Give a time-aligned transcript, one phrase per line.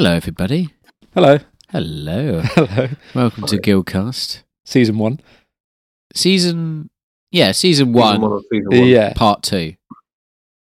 [0.00, 0.70] Hello, everybody.
[1.12, 1.36] Hello.
[1.68, 2.40] Hello.
[2.54, 2.88] Hello.
[3.14, 4.44] Welcome to Guildcast.
[4.64, 5.20] Season one.
[6.14, 6.88] Season,
[7.30, 8.88] yeah, season one, Season one of season one.
[8.88, 9.12] Yeah.
[9.12, 9.74] part two.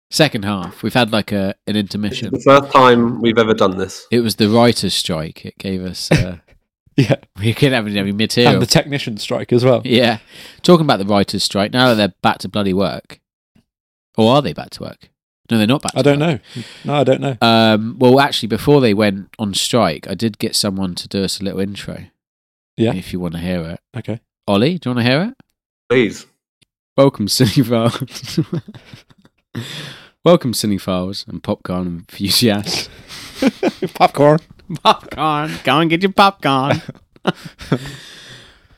[0.09, 0.81] Second half.
[0.81, 2.31] We've had like a an intermission.
[2.33, 4.07] the first time we've ever done this.
[4.09, 5.45] It was the writer's strike.
[5.45, 6.37] It gave us, uh,
[6.97, 7.17] Yeah.
[7.39, 8.59] we couldn't have any And material.
[8.59, 9.83] the technician strike as well.
[9.85, 10.17] yeah.
[10.63, 13.19] Talking about the writer's strike, now that they're back to bloody work.
[14.17, 15.11] Or are they back to work?
[15.49, 16.41] No, they're not back I don't work.
[16.55, 16.63] know.
[16.85, 17.37] No, I don't know.
[17.41, 21.39] Um, well, actually, before they went on strike, I did get someone to do us
[21.39, 22.05] a little intro.
[22.77, 22.93] Yeah.
[22.93, 23.79] If you want to hear it.
[23.97, 24.19] Okay.
[24.47, 25.33] Ollie, do you want to hear it?
[25.89, 26.25] Please.
[26.95, 28.45] Welcome, Cinephiles.
[30.23, 32.89] Welcome, Cinephiles and popcorn enthusiasts.
[33.93, 34.39] Popcorn.
[34.83, 36.81] popcorn, go and get your popcorn.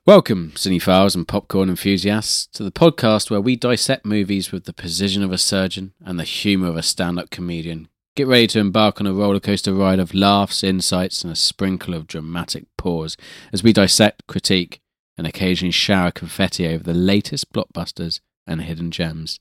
[0.04, 5.22] Welcome, Cinephiles and popcorn enthusiasts, to the podcast where we dissect movies with the precision
[5.22, 7.88] of a surgeon and the humour of a stand up comedian.
[8.16, 11.94] Get ready to embark on a roller coaster ride of laughs, insights, and a sprinkle
[11.94, 13.16] of dramatic pause
[13.54, 14.82] as we dissect, critique,
[15.20, 19.40] and occasionally shower confetti over the latest blockbusters and hidden gems.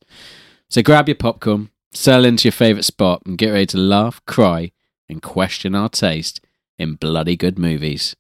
[0.69, 4.73] So grab your popcorn, settle into your favourite spot, and get ready to laugh, cry,
[5.09, 6.39] and question our taste
[6.79, 8.15] in bloody good movies.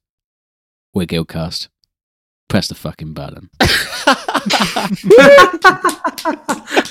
[0.95, 1.69] We're Guildcast.
[2.51, 3.49] Press the fucking button.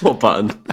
[0.01, 0.63] what button?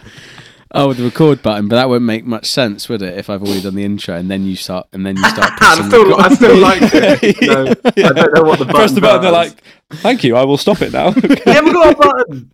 [0.70, 3.18] Oh, the record button, but that wouldn't make much sense, would it?
[3.18, 5.56] If I've already done the intro and then you start and then you start I
[5.56, 6.24] pressing still, record.
[6.24, 7.36] I still like it.
[7.42, 7.66] No,
[8.04, 9.22] I don't know what the button Press the button.
[9.22, 9.60] They're like,
[9.94, 10.36] "Thank you.
[10.36, 12.50] I will stop it now." Yeah, we haven't got a button.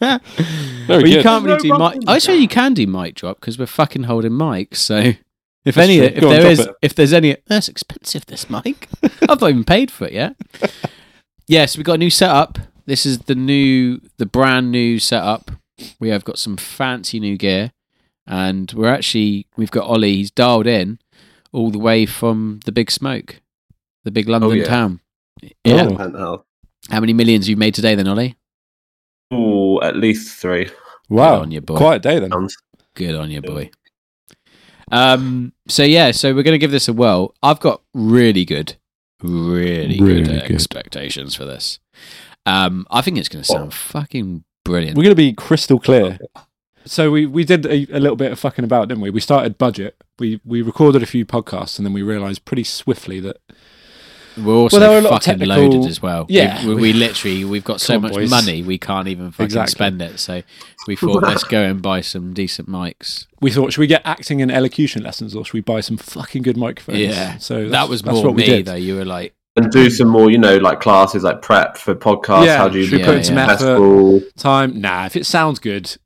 [0.00, 0.18] Very
[0.88, 1.22] well, you good.
[1.22, 2.08] can't really No do mic.
[2.08, 4.76] I suppose you can do mic drop because we're fucking holding mics.
[4.76, 6.06] So if That's any, true.
[6.06, 6.74] if Go on, there drop is, it.
[6.80, 8.24] if there's any, that's expensive.
[8.24, 8.88] This mic,
[9.28, 10.36] I've not even paid for it yet.
[11.50, 12.58] Yes, we've got a new setup.
[12.86, 15.50] This is the new, the brand new setup.
[15.98, 17.72] We have got some fancy new gear,
[18.26, 20.16] and we're actually we've got Ollie.
[20.16, 20.98] He's dialed in
[21.52, 23.40] all the way from the Big Smoke,
[24.04, 24.64] the big London yeah.
[24.64, 25.00] town.
[25.64, 25.88] Yeah.
[25.98, 26.44] Oh.
[26.90, 28.36] How many millions you made today, then, Ollie?
[29.32, 30.70] Ooh, at least three
[31.08, 31.36] Wow.
[31.36, 31.76] Good on you, boy.
[31.76, 32.30] Quiet day then.
[32.94, 33.70] Good on your boy.
[34.92, 35.52] Um.
[35.68, 36.10] So yeah.
[36.10, 37.34] So we're gonna give this a whirl.
[37.42, 38.76] I've got really good,
[39.22, 40.52] really, Really good, uh, good.
[40.52, 41.78] expectations for this.
[42.46, 42.86] Um.
[42.90, 44.96] I think it's gonna sound fucking brilliant.
[44.96, 46.18] We're going to be crystal clear.
[46.86, 49.10] So we, we did a, a little bit of fucking about, didn't we?
[49.10, 49.96] We started budget.
[50.18, 53.36] We we recorded a few podcasts, and then we realised pretty swiftly that
[54.44, 56.26] We're also Well, there were a lot of fucking technical- loaded as well.
[56.28, 56.64] Yeah.
[56.66, 58.30] we, we, we literally we've got so on, much boys.
[58.30, 59.70] money we can't even fucking Exactly.
[59.72, 60.18] spend it.
[60.18, 60.42] So
[60.86, 63.26] we thought let's go and buy some decent mics.
[63.40, 66.42] we thought, should we get acting and elocution lessons, or should we buy some fucking
[66.42, 66.98] good microphones?
[66.98, 67.38] Yeah.
[67.38, 68.66] So that was that's more what we did.
[68.66, 68.74] though.
[68.74, 72.46] You were like, And do some more, you know, like classes, like prep for podcasts.
[72.46, 73.52] Yeah, How do you should we Yeah, put in some yeah.
[73.52, 74.36] effort?
[74.36, 74.80] time.
[74.80, 75.96] Nah, if it sounds good,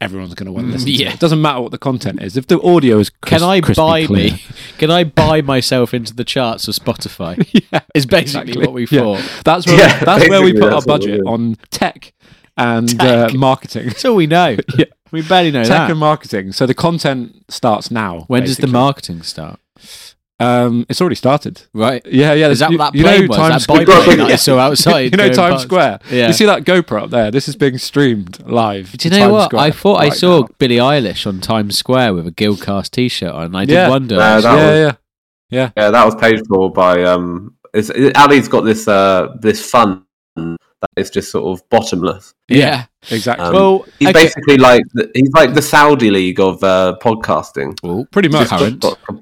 [0.00, 0.88] everyone's going to want to listen.
[0.88, 0.96] Yeah.
[0.96, 1.14] to it.
[1.14, 2.36] it doesn't matter what the content is.
[2.36, 4.42] If the audio is, can I buy clear- me?
[4.78, 7.36] Can I buy myself into the charts of Spotify?
[7.72, 8.62] yeah, Is basically Exactly.
[8.66, 9.00] what we Yeah.
[9.00, 9.42] thought.
[9.44, 12.12] that's where Yeah, that's where we put our budget on tech
[12.56, 13.30] and Tech.
[13.30, 13.86] Uh, marketing.
[13.88, 14.56] That's all we know.
[14.78, 14.86] Yeah.
[15.12, 15.90] We barely know tech that.
[15.90, 16.52] and marketing.
[16.52, 18.24] So the content starts now.
[18.28, 19.59] when does the marketing start?
[20.40, 21.62] Um, it's already started.
[21.74, 22.04] Right.
[22.06, 22.48] Yeah, yeah.
[22.48, 23.36] Is that you, what that you plane know was?
[23.36, 23.86] Times that Square.
[23.86, 24.98] biplane that I saw outside.
[25.12, 25.62] you know Times past?
[25.64, 26.00] Square.
[26.10, 26.26] Yeah.
[26.28, 27.30] You see that GoPro up there?
[27.30, 28.92] This is being streamed live.
[28.92, 29.44] Do you know Times what?
[29.50, 30.48] Square I thought I saw now.
[30.58, 33.54] Billie Eilish on Times Square with a Guildcast T-shirt on.
[33.54, 33.88] I did Yeah.
[33.90, 34.16] wonder.
[34.16, 34.42] Uh, actually.
[34.56, 34.92] that Yeah,
[35.50, 35.70] yeah.
[35.76, 37.54] Yeah, that was paid for by um.
[37.74, 40.02] It's, it, Ali's got this uh this fund
[40.36, 42.32] that is just sort of bottomless.
[42.48, 42.86] yeah.
[43.10, 43.46] Exactly.
[43.46, 44.24] Um, Well, He's okay.
[44.24, 47.74] basically like the, he's like the Saudi league of uh, podcasting.
[47.82, 48.48] Well, pretty much.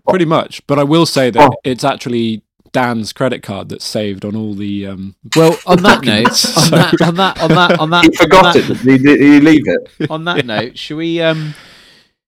[0.09, 0.13] Current.
[0.13, 0.67] Pretty much.
[0.67, 1.57] But I will say that Oh.
[1.65, 2.43] it's actually
[2.73, 4.87] Dan's credit card that's saved on all the.
[4.87, 6.57] Um, Well, on that note, Documents.
[6.63, 8.67] on that, on that, on that, on that, He forgot on it.
[8.85, 9.91] Did he, he leave it?
[10.11, 11.55] on that note, should we um,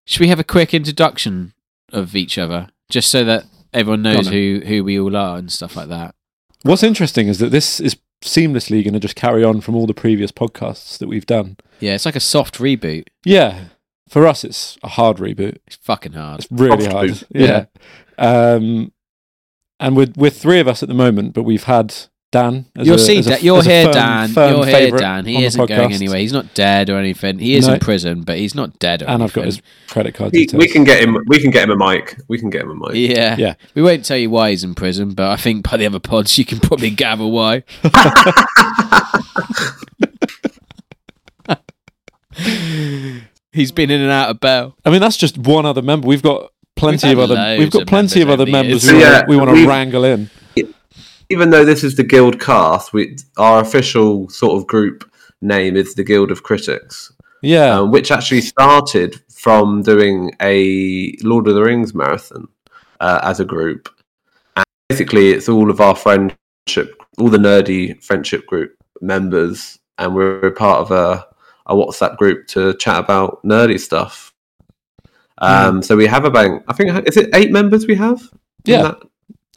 [0.07, 1.53] should we have a quick introduction
[1.93, 5.51] of each other, just so that everyone knows Go who who we all are and
[5.53, 6.15] stuff like that?
[6.63, 9.95] what's interesting is that this is seamlessly going to just carry on from all the
[9.95, 11.57] previous podcasts that we've done.
[11.81, 13.07] Yeah, it's like a soft reboot.
[13.25, 13.65] Yeah.
[14.11, 15.59] For us, it's a hard reboot.
[15.69, 16.41] It's fucking hard.
[16.41, 17.09] It's really Soft hard.
[17.11, 17.25] boot.
[17.31, 17.67] Yeah.
[18.19, 18.91] Um,
[19.79, 21.95] and we're, we're three of us at the moment, but we've had
[22.33, 22.67] Dan.
[22.77, 24.29] As you'll a, see as a, you're as here, firm- Dan.
[24.31, 25.19] firm You're here, favourite Dan.
[25.21, 26.19] on He isn't going anywhere.
[26.19, 27.39] He's not dead or anything.
[27.39, 27.75] He is No.
[27.75, 30.59] in prison, but he's not dead or And I've got his credit card He, details.
[30.59, 31.17] we can get him.
[31.29, 32.19] We can get him a mic.
[32.27, 32.95] We can get him a mic.
[32.97, 33.37] Yeah.
[33.39, 33.55] Yeah.
[33.75, 36.37] We won't tell you why he's in prison, but I think by the other pods
[36.37, 37.63] you can probably gather why.
[43.53, 44.77] he's been in and out of bail.
[44.85, 46.07] I mean, that's just one other member.
[46.07, 47.57] We've got plenty We've of other.
[47.59, 48.93] We've got of plenty of other members years.
[48.95, 50.31] we, Yeah, want, we want to wrangle in.
[51.29, 55.09] Even though this is the Guild cast, we, our official sort of group
[55.41, 57.13] name is the Guild of Critics,
[57.43, 62.49] Yeah, um, which actually started from doing a Lord of the Rings marathon.
[63.01, 63.89] uh, as a group.
[64.57, 70.41] And basically, it's all of our friendship, all the nerdy friendship group members, and we're
[70.47, 71.27] a part of a,
[71.71, 74.35] a WhatsApp group to chat about nerdy stuff.
[75.39, 78.21] Um, So we have about, I think, is it eight members we have?
[78.65, 78.83] Yeah.
[78.83, 78.99] that?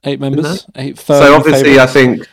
[0.05, 0.65] Eight members.
[0.75, 0.97] Eight.
[0.97, 2.27] So firm obviously, I think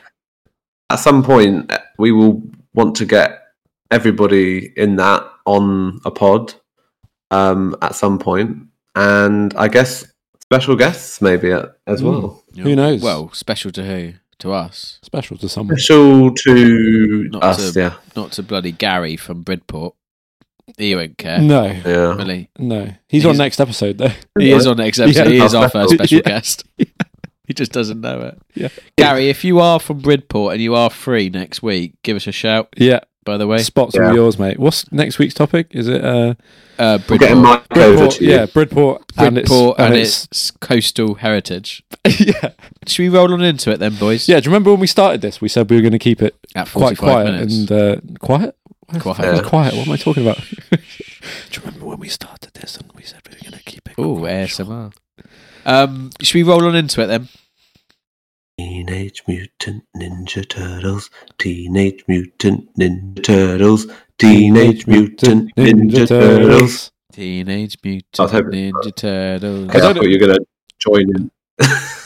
[0.90, 2.42] at some point we will
[2.74, 3.42] want to get
[3.90, 6.54] everybody in that on a pod
[7.30, 8.58] um, at some point,
[8.94, 10.04] and I guess
[10.40, 12.04] special guests maybe uh, as Mm.
[12.04, 12.44] well.
[12.56, 13.02] Who knows?
[13.02, 14.12] Well, special to who?
[14.40, 15.76] To us, special to someone.
[15.78, 19.94] Special to Not us, to- yeah, not to bloody Gary from Bridport.
[20.78, 21.40] He won't care.
[21.40, 22.14] No, yeah.
[22.14, 22.90] Really, no.
[23.08, 24.12] He's on next episode though.
[24.38, 25.26] he is on next episode.
[25.26, 25.32] Yeah.
[25.32, 26.22] he is our first special Yeah.
[26.22, 26.64] guest.
[26.78, 28.38] he just doesn't know it.
[28.54, 28.68] Yeah.
[28.96, 32.32] Gary, if you are from Bridport and you are free next week, give us a
[32.32, 32.68] shout.
[32.78, 33.00] Yeah.
[33.24, 34.08] By the way, Spots Yeah.
[34.08, 34.58] all yours, mate.
[34.58, 35.68] What's next week's topic?
[35.72, 36.34] Is it uh,
[36.78, 38.10] uh, We're getting Bridport, over Bridport?
[38.12, 38.24] to.
[38.24, 41.82] Yeah, Bridport, and it's and and it's its coastal heritage.
[42.18, 42.52] yeah,
[42.86, 44.26] Should we roll on into it then, boys?
[44.28, 44.40] yeah.
[44.40, 45.40] Do you remember when we started this?
[45.40, 47.56] We said we were going to keep it At quite 45 quiet minutes.
[47.58, 48.56] and uh, quiet.
[48.98, 49.16] Quiet.
[49.16, 49.74] Fucking quiet.
[49.74, 50.38] What am I talking about?
[50.70, 50.78] Do
[51.52, 53.94] you remember when we started this and we said we were going to keep it?
[53.98, 54.48] Oh, quiet?
[54.48, 54.92] ASMR.
[55.66, 57.28] Um, should we roll on into it then?
[58.84, 63.86] Teenage Mutant Ninja Turtles, Teenage Mutant Ninja Turtles,
[64.18, 66.90] Teenage Mutant Ninja Turtles.
[67.12, 69.68] Teenage Mutant Ninja Turtles.
[69.68, 70.46] Okay, I don't thought you were going to
[70.78, 71.30] join in.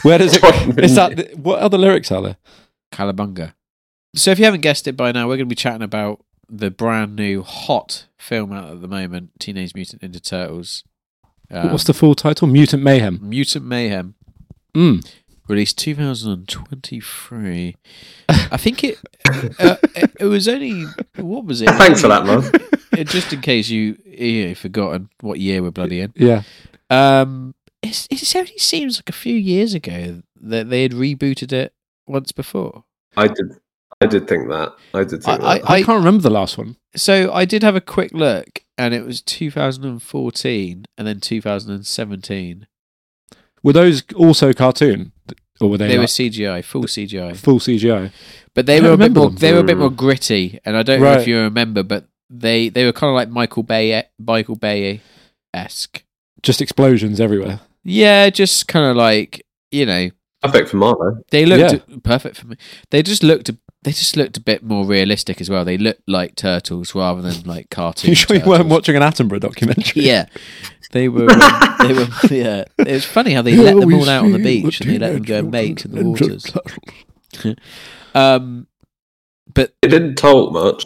[0.01, 0.41] Where does it?
[0.41, 0.95] Join Is in.
[0.95, 2.37] that the- what other lyrics are there?
[2.91, 3.53] Cowabunga.
[4.13, 6.69] So, if you haven't guessed it by now, we're going to be chatting about the
[6.71, 10.83] brand new hot film out at the moment, Teenage Mutant Ninja Turtles.
[11.49, 12.47] Um, What's the full title?
[12.49, 13.19] Mutant Mayhem.
[13.21, 14.15] Mutant Mayhem,
[14.75, 15.09] Mm.
[15.47, 17.75] Released 2023.
[18.29, 18.97] I think it,
[19.59, 20.85] uh, it it was only
[21.17, 21.69] what was it?
[21.69, 23.05] Thanks for that, man.
[23.05, 26.13] Just in case you you forgotten what year we're bloody in.
[26.15, 26.43] Yeah.
[26.89, 31.73] Um, it's, it only seems like a few years ago that they had rebooted it
[32.07, 32.83] once before.
[33.17, 33.53] I did.
[34.01, 34.73] I did think that.
[34.93, 35.69] I did think I- that.
[35.69, 36.77] I, can't remember the last one.
[36.95, 42.67] So I did have a quick look, and it was 2014 and then 2017.
[43.65, 45.11] Were those also cartoon,
[45.59, 48.11] or were they, They were CGI, full CGI, full CGI?
[48.53, 49.29] but they I were a bit more.
[49.29, 49.37] them.
[49.37, 52.69] They were a bit more gritty, and I don't know if you remember, but they
[52.69, 55.01] they were kind of like Michael Bay, Michael Bay
[55.51, 56.03] esque.
[56.43, 57.59] Just explosions everywhere.
[57.83, 60.11] Yeah, just kind of like you know
[60.43, 61.17] Perfect for Marlowe.
[61.31, 62.57] They looked perfect for me.
[62.91, 63.49] They just looked.
[63.85, 65.63] They just looked a bit more realistic as well.
[65.63, 68.09] They looked like turtles rather than like cartoon.
[68.09, 70.01] you sure you weren't watching an Attenborough documentary?
[70.01, 70.25] Yeah,
[70.91, 71.29] they were.
[71.29, 72.07] um, they were.
[72.31, 74.97] Yeah, it was funny how they let them all out on the beach and they
[74.97, 76.51] let them go and mate in the waters.
[78.15, 78.65] Um,
[79.53, 80.85] but It didn't talk much.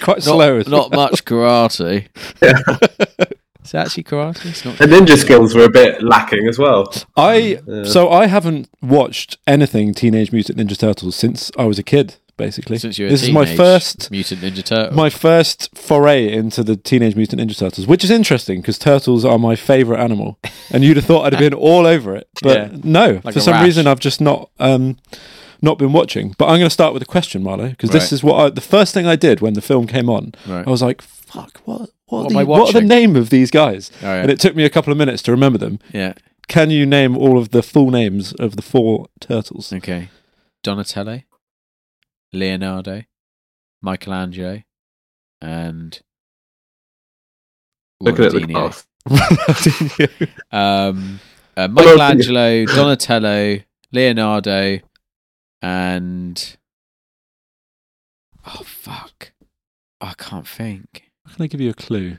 [0.00, 0.58] Quite not, slow.
[0.58, 2.06] as not much karate.
[2.40, 3.26] Yeah.
[3.64, 4.46] Is it actually karate?
[4.46, 4.76] It's not.
[4.78, 6.92] The ninja skills were a bit lacking as well.
[7.16, 7.84] I Yeah.
[7.84, 12.16] so I haven't watched anything Teenage Mutant Ninja Turtles since I was a kid.
[12.36, 14.92] Basically, Since you were a this is my first mutant ninja turtle.
[14.96, 19.38] my first foray into the Teenage Mutant Ninja Turtles, which is interesting because turtles are
[19.38, 20.36] my favorite animal,
[20.72, 22.78] and you'd have thought I'd have been all over it, but Yeah.
[22.82, 23.64] no, Like for some rash.
[23.66, 24.96] reason I've just not um
[25.62, 26.34] not been watching.
[26.38, 28.12] But I'm going to start with a question, Marlowe, because this Right.
[28.12, 30.32] is what I, the first thing I did when the film came on.
[30.46, 30.66] right.
[30.66, 31.90] I was like, "Fuck, what?
[32.06, 32.88] What, What are am I the, what are the watching?
[32.88, 34.18] name of these guys?" All right.
[34.18, 35.78] And it took me a couple of minutes to remember them.
[35.92, 36.14] yeah.
[36.46, 39.72] Can you name all of the full names of the four turtles?
[39.72, 40.10] Okay.
[40.62, 41.22] Donatello,
[42.34, 43.02] Leonardo,
[43.80, 44.62] Michelangelo,
[45.40, 46.00] and
[48.00, 48.52] Looking at the Ronaldinho.
[48.52, 48.86] cast.
[50.52, 51.20] Um,
[51.56, 53.58] uh, Michelangelo, Donatello,
[53.92, 54.78] Leonardo,
[55.64, 56.56] and
[58.46, 59.32] oh fuck,
[59.98, 61.10] I can't think.
[61.32, 62.18] Can I give you a clue?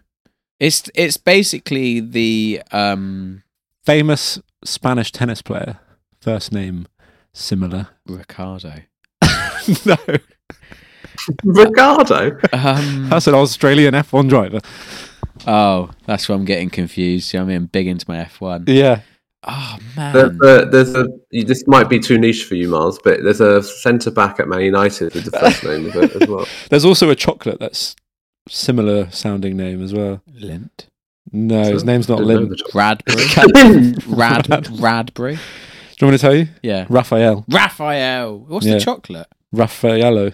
[0.60, 3.44] It's it's basically the um
[3.86, 5.78] Famous Spanish tennis player.
[6.20, 6.88] First name
[7.34, 7.90] similar.
[8.08, 8.82] Ricciardo.
[9.86, 9.98] no,
[11.44, 12.40] Ricciardo.
[12.52, 14.60] Um, that's an Australian F1 driver.
[15.46, 17.32] oh, that's where I'm getting confused.
[17.32, 18.68] You know what I mean, big into my F1.
[18.70, 19.02] Yeah.
[19.48, 21.08] Oh There's man, a, there's a.
[21.32, 24.48] you- This might be too niche for you, Mars, but there's a centre back at
[24.48, 26.48] Man United with the first name of it as well.
[26.70, 27.96] There's also a chocolate that's
[28.50, 30.22] similar sounding name as well.
[30.34, 30.88] Lindt,
[31.32, 32.50] No, his name's not Don't know Lynn.
[32.50, 33.04] the chocolate.
[33.06, 34.46] Radbury, Rad,
[34.80, 35.36] Radbury.
[35.36, 36.48] Do you want me to tell you?
[36.64, 37.46] Yeah, Raphael.
[37.50, 38.40] Raphael.
[38.48, 38.74] What's Yeah.
[38.76, 39.28] the chocolate?
[39.52, 40.32] Raffaello.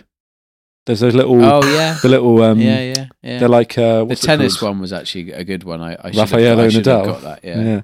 [0.85, 3.39] There's those little, Oh yeah, the little, um, yeah, yeah, yeah.
[3.39, 5.79] they're like, uh, the what's it tennis one was actually a good one.
[5.79, 7.05] I, I should Raffaello have, I should have Nadal.
[7.05, 7.39] got that.
[7.43, 7.61] Yeah.
[7.61, 7.79] Yeah.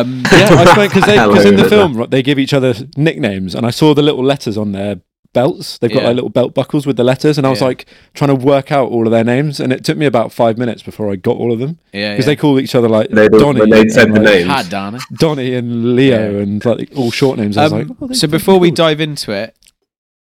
[0.00, 3.66] Um, yeah, I think because in the film right, they give each other nicknames, and
[3.66, 5.00] I saw the little letters on their
[5.32, 5.78] belts.
[5.78, 6.06] They've got Yeah.
[6.08, 7.66] like little belt buckles with the letters, and I was Yeah.
[7.68, 10.56] like trying to work out all of their names, and it took me about five
[10.58, 12.32] minutes before I got all of them Yeah, because yeah.
[12.32, 13.68] they call each other like They'd- Donny.
[13.68, 14.46] they'd and, said the like, names.
[14.48, 14.98] Had Dana.
[15.14, 16.42] Donny and Leo, Yeah.
[16.42, 17.56] and like all short names.
[17.56, 19.56] I was Um, like, oh, so they're before we dive into it,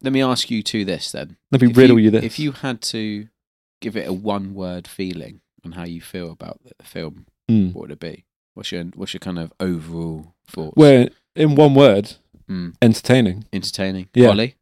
[0.05, 1.35] let me ask you to this then.
[1.51, 2.23] let me If riddle you, this.
[2.23, 3.27] If you had to
[3.81, 7.71] give it a one-word feeling on how you feel about the film, Hmm.
[7.73, 8.23] what would it be?
[8.53, 10.75] What's your what's your kind of overall thoughts?
[10.77, 12.13] Where in one word,
[12.47, 12.69] Hmm.
[12.81, 13.45] entertaining.
[13.51, 14.07] entertaining.
[14.13, 14.29] Yeah.
[14.29, 14.55] Ollie?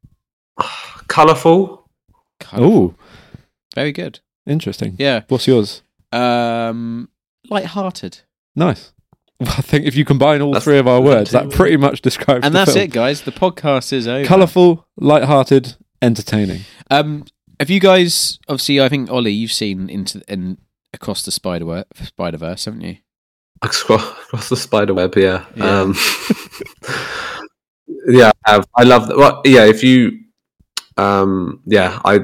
[1.08, 1.88] Colourful.
[2.54, 2.96] Oh,
[3.76, 4.20] very good.
[4.46, 4.96] interesting.
[5.00, 5.22] Yeah.
[5.28, 5.84] What's yours?
[6.12, 7.10] Um,
[7.50, 8.22] light-hearted.
[8.56, 8.93] Nice.
[9.44, 12.02] Well, I think if you combine all That's- three of our words, that pretty much
[12.02, 12.46] describes it.
[12.46, 12.84] And the that's film.
[12.86, 13.22] it, guys.
[13.22, 14.26] The podcast is over.
[14.26, 16.62] Colourful, light-hearted, entertaining.
[16.92, 17.26] Um,
[17.60, 18.40] have you guys?
[18.50, 20.58] Obviously, I think Ollie, you've seen into in
[20.94, 22.98] across the Spider Spider Verse, haven't you?
[23.62, 23.84] Across
[24.26, 25.46] across the spider web, yeah.
[25.56, 25.80] Yeah.
[25.82, 25.96] Um,
[28.08, 28.68] yeah, I, have.
[28.76, 29.18] I love that.
[29.18, 30.20] Well, yeah, if you,
[30.98, 32.22] um, yeah, I,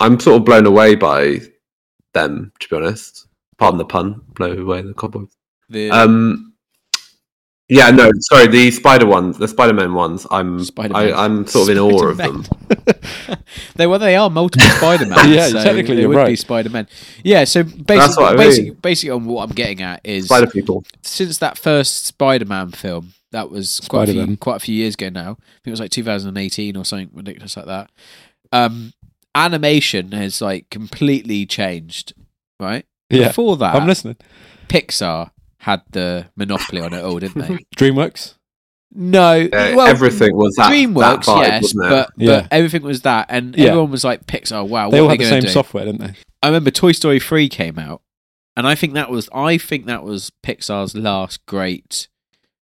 [0.00, 1.40] I'm sort of blown away by
[2.14, 2.52] them.
[2.60, 5.34] To be honest, pardon the pun, blow away the cobwebs.
[5.68, 6.47] The Um,
[7.68, 10.26] yeah, no, sorry, the spider ones, the Spider-Man ones.
[10.30, 11.12] I'm, Spider-Man.
[11.12, 12.42] I, I'm sort of in awe of Spider-Man.
[12.48, 13.38] them.
[13.76, 15.28] they well, they are multiple Spider Man.
[15.32, 16.36] Yeah, so technically they you're would be.
[16.36, 16.88] Spider Man.
[17.22, 18.78] Yeah, so That's basically, what I basically, mean.
[18.80, 20.84] basically, on what I'm getting at is Spider people.
[21.02, 24.94] since that first Spider Man film, that was quite a, few, quite a few years
[24.94, 25.32] ago now.
[25.32, 27.90] I think it was like 2018 or something ridiculous like that.
[28.50, 28.94] Um,
[29.34, 32.14] animation has like completely changed,
[32.58, 32.86] right?
[33.10, 34.16] Yeah, Before that, I'm listening.
[34.68, 37.58] Pixar had the monopoly on it all, didn't they?
[37.76, 38.34] DreamWorks.
[38.94, 40.70] No, Uh, well, everything was that.
[40.72, 41.88] DreamWorks, that vibe, yes, wasn't it?
[41.90, 42.40] but Yeah.
[42.40, 43.66] but everything was that, and Yeah.
[43.68, 45.84] everyone was like, "Pixar, wow, They what all are had they the same do?" software,
[45.84, 46.14] didn't they?
[46.42, 48.00] I remember Toy Story three came out,
[48.56, 52.08] and I think that was I think that was Pixar's last great,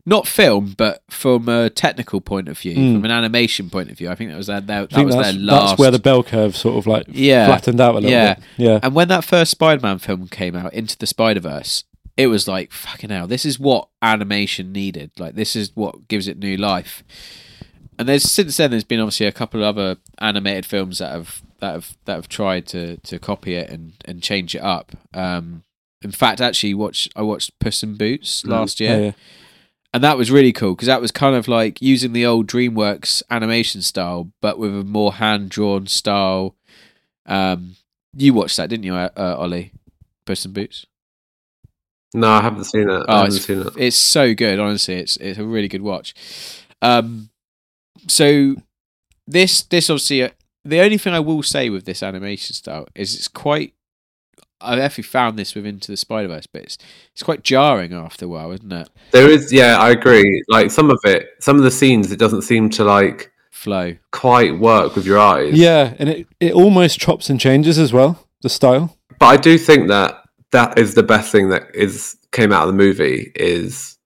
[0.06, 2.94] not film, but from a technical point of view, Mm.
[2.96, 5.34] from an animation point of view, I think that was their, their that was their
[5.34, 5.70] last.
[5.72, 7.48] that's where the bell curve sort of like Yeah.
[7.48, 8.36] flattened out a little Yeah.
[8.36, 8.44] bit.
[8.58, 8.80] Yeah.
[8.82, 11.84] And when that first Spider-Man film came out, Into the Spider-Verse,
[12.18, 13.28] it was like fucking hell.
[13.28, 15.12] This is what animation needed.
[15.18, 17.04] Like this is what gives it new life.
[17.98, 21.42] And there's since then there's been obviously a couple of other animated films that have
[21.60, 24.92] that have that have tried to to copy it and and change it up.
[25.14, 25.64] Um,
[26.02, 28.50] in fact, actually, watch I watched Puss in Boots Mm.
[28.50, 29.12] last year, Yeah, yeah.
[29.94, 33.24] and that was really cool because that was kind of like using the old DreamWorks
[33.30, 36.56] animation style, but with a more hand drawn style.
[37.26, 37.78] Um,
[38.16, 39.72] you watched that, didn't you, uh, uh, Ollie?
[40.26, 40.86] Puss in Boots.
[42.14, 42.94] No, I haven't seen it.
[42.94, 43.74] I Oh, haven't it's, seen it.
[43.78, 44.60] it's so good.
[44.60, 46.14] Honestly, it's it's a really good watch.
[46.82, 47.30] Um,
[48.08, 48.56] so
[49.28, 50.30] this this obviously uh,
[50.66, 53.74] the only thing I will say with this animation style is it's quite.
[54.66, 56.78] I've actually found this with Into the Spider Verse, but it's
[57.12, 58.90] it's quite jarring after a while, isn't it?
[59.12, 60.42] There is, yeah, I agree.
[60.48, 63.96] Like some of it, some of the scenes, it doesn't seem to like Flow.
[64.14, 65.54] quite work with your eyes.
[65.54, 68.98] Yeah, and it, it almost chops and changes as well, the style.
[69.20, 70.23] but I do think that
[70.54, 73.98] that is the best thing that is came out of the movie is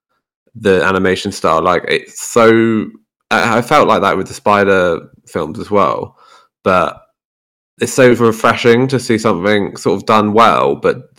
[0.56, 1.62] the animation style.
[1.62, 2.90] Like it's so.
[3.30, 6.18] I, felt like that with the Spider films as well,
[6.64, 7.02] but
[7.82, 11.10] it's so refreshing to see something sort of done well, but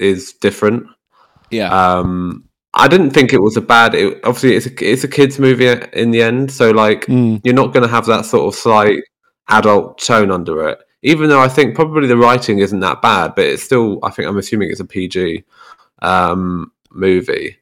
[0.00, 0.84] is different.
[1.52, 1.68] Yeah.
[1.70, 3.94] Um, I didn't think it was a bad.
[3.94, 7.40] It, obviously, it's a it's a kids movie in the end, so like Mm.
[7.44, 8.98] you're not going to have that sort of slight
[9.48, 10.78] adult tone under it.
[11.02, 13.98] Even though I think probably the writing isn't that bad, but it's still.
[14.02, 15.44] I think I'm assuming it's a PG
[16.00, 17.58] um, movie,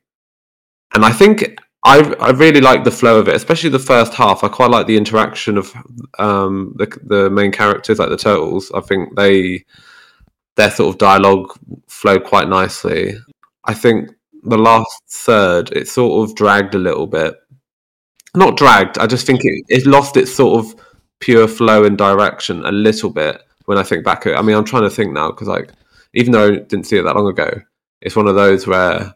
[0.95, 4.45] and I think I I really like the flow of it, especially the first half.
[4.45, 5.75] I quite like the interaction of
[6.19, 8.71] um, the the main characters, like the turtles.
[8.75, 9.65] I think they
[10.57, 11.53] their sort of dialogue
[11.89, 13.15] flowed quite nicely.
[13.65, 14.11] I think
[14.43, 17.35] the last third it sort of dragged a little bit.
[18.35, 18.99] Not dragged.
[18.99, 20.75] I just think it, it lost its sort of
[21.21, 24.27] pure flow and direction a little bit when I think back.
[24.27, 25.71] I mean, I'm trying to think now because like
[26.15, 27.61] even though I didn't see it that long ago,
[28.01, 29.15] it's one of those where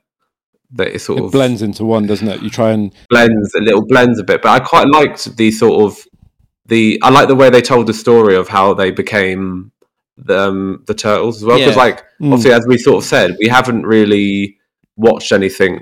[0.73, 2.43] that it sort It of blends into one, doesn't it?
[2.43, 4.43] You try and blends a little blends a bit.
[4.43, 5.99] But I quite liked the sort of
[6.67, 9.73] the I like the way they told the story of how they became
[10.17, 11.59] the um, the turtles as well.
[11.59, 11.83] Because Yeah.
[11.83, 12.33] like Mm.
[12.33, 14.59] obviously, as we sort of said, we haven't really
[14.97, 15.81] watched anything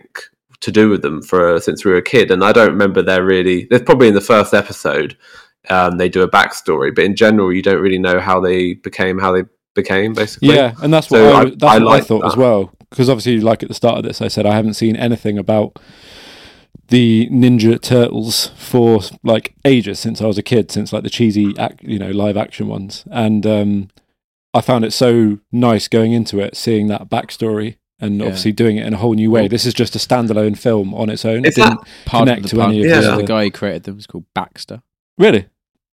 [0.60, 3.24] to do with them for since we were a kid, and I don't remember there
[3.24, 3.66] really.
[3.68, 5.16] they're probably in the first episode
[5.70, 9.18] um, they do a backstory, but in general, you don't really know how they became
[9.18, 10.12] how they became.
[10.12, 12.36] Basically, yeah, and that's what So I, I- that's I what I like thought as
[12.36, 12.72] well.
[12.90, 15.78] Because obviously, like at the start of this, I said I haven't seen anything about
[16.88, 21.54] the Ninja Turtles for like ages since I was a kid, since like the cheesy,
[21.58, 23.88] act, you know, live action ones, and um,
[24.52, 27.76] I found it so nice going into it, seeing that backstory.
[28.00, 28.24] And Yeah.
[28.26, 29.46] obviously doing it in a whole new way.
[29.46, 31.44] This is just a standalone film on its own.
[31.44, 32.70] It Is that- didn't Pardon connect to pun.
[32.70, 33.00] any of Yeah.
[33.00, 33.16] the, the.
[33.18, 34.82] the guy who created them is called Baxter.
[35.18, 35.46] Really?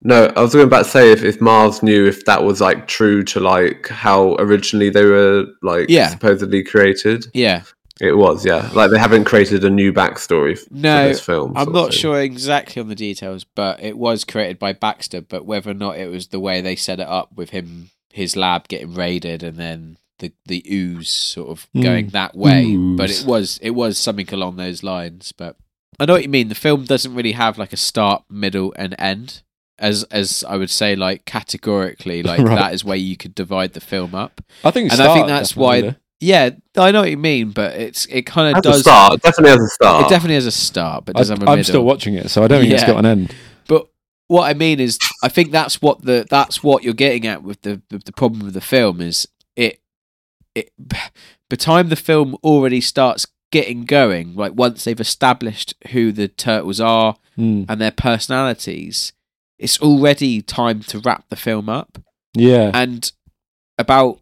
[0.02, 2.88] No, I was going about to say if, if Mars knew if that was like
[2.88, 6.10] true to like how originally they were like Yeah.
[6.10, 7.26] supposedly created.
[7.34, 7.64] Yeah.
[8.02, 8.70] It was, yeah.
[8.74, 11.54] Like they haven't created a new backstory f- No, for this film.
[11.56, 15.22] I'm not sure exactly on the details, but it was created by Baxter.
[15.22, 18.36] But whether or not it was the way they set it up with him, his
[18.36, 21.84] lab getting raided, and then the the ooze sort of Mm.
[21.84, 22.76] going that way.
[22.76, 25.32] But it was it was something along those lines.
[25.32, 25.56] But
[26.00, 26.50] I know what you mean.
[26.50, 29.42] The film doesn't really have like a start, middle, and end.
[29.78, 32.56] As as I would say, like categorically, like Right.
[32.56, 34.42] that is where you could divide the film up.
[34.64, 34.92] I think.
[34.92, 35.96] And I think that's why- though.
[36.22, 38.82] Yeah, I know what you mean, but it's it kind of Has a does.
[38.82, 39.22] start.
[39.22, 40.06] Definitely has a start.
[40.06, 41.64] It definitely has a start, but I, does have a I'm middle.
[41.66, 43.36] still watching it, so I don't think it's got an end.
[43.68, 43.90] But
[44.28, 47.62] what I mean is, I think that's what the that's what you're getting at with
[47.64, 49.82] the with the problem with the film is it
[50.56, 51.00] it by
[51.50, 56.80] the time the film already starts getting going, like once they've established who the turtles
[56.82, 57.66] are Mm.
[57.68, 59.12] and their personalities,
[59.60, 61.98] it's already time to wrap the film up.
[62.34, 62.72] Yeah.
[62.74, 63.12] And
[63.78, 64.20] about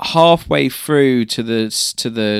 [0.00, 1.62] halfway through to the
[1.96, 2.30] to the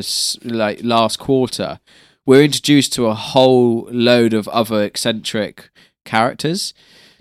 [0.43, 1.79] like last quarter,
[2.27, 5.71] we're introduced to a whole load of other eccentric
[6.07, 6.73] characters.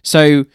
[0.02, 0.46] So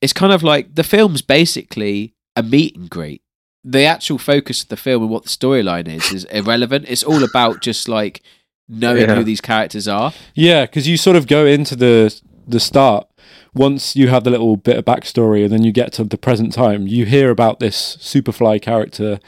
[0.00, 3.22] it's kind of like the film's basically a meet and greet.
[3.68, 6.84] The actual focus of the film and what the storyline is is irrelevant.
[6.88, 8.22] It's all about just like
[8.68, 9.16] knowing Yeah.
[9.16, 10.12] who these characters are.
[10.34, 12.14] Yeah, because you sort of go into the
[12.46, 13.08] the start
[13.54, 16.52] once you have the little bit of backstory, and then you get to the present
[16.52, 16.86] time.
[16.86, 19.18] You hear about this Superfly character,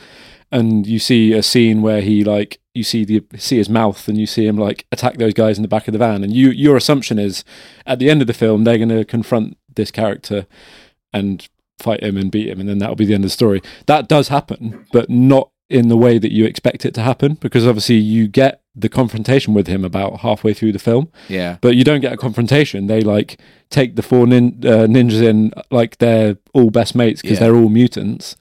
[0.52, 4.16] and you see a scene where he like you see the see his mouth, and
[4.16, 6.23] you see him like attack those guys in the back of the van.
[6.23, 7.42] And you your assumption is
[7.87, 10.47] at the end of the film they're going to confront this character
[11.12, 11.49] and
[11.79, 13.63] fight him and beat him, and then that'll be the end of the story.
[13.87, 17.67] That does happen, but not in the way that you expect it to happen, because
[17.67, 21.59] obviously you get the confrontation with him about halfway through the film Yeah.
[21.61, 22.87] but you don't get a confrontation.
[22.87, 23.39] They like
[23.71, 27.47] take the four nin- uh, ninjas in like they're all best mates because Yeah.
[27.49, 28.37] they're all mutants.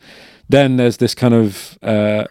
[0.47, 2.25] Then there's this kind of uh,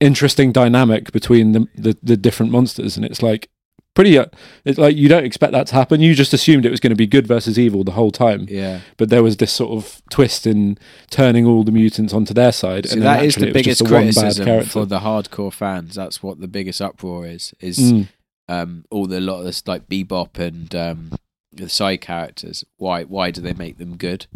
[0.00, 3.48] interesting dynamic between the, the the different monsters, and it's like
[3.94, 4.16] pretty.
[4.18, 4.26] Uh,
[4.64, 6.00] it's like you don't expect that to happen.
[6.00, 8.80] You just assumed it was going to be good versus evil the whole time, Yeah.
[8.96, 10.78] but there was this sort of twist in
[11.10, 12.86] turning all the mutants onto their side.
[12.88, 14.44] So and that then is actually the it was just biggest the one bad criticism
[14.46, 14.70] character.
[14.70, 15.94] for the hardcore fans.
[15.94, 17.54] That's what the biggest uproar is.
[17.60, 18.08] Is Mm.
[18.48, 21.12] um, all the lot of this like Bebop and um,
[21.52, 22.64] the side characters.
[22.76, 24.26] Why why do they make them good?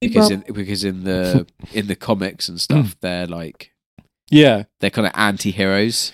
[0.00, 3.72] Because in, because in the in the comics and stuff, they're like
[4.30, 4.64] Yeah.
[4.80, 6.12] they're kind of anti-heroes,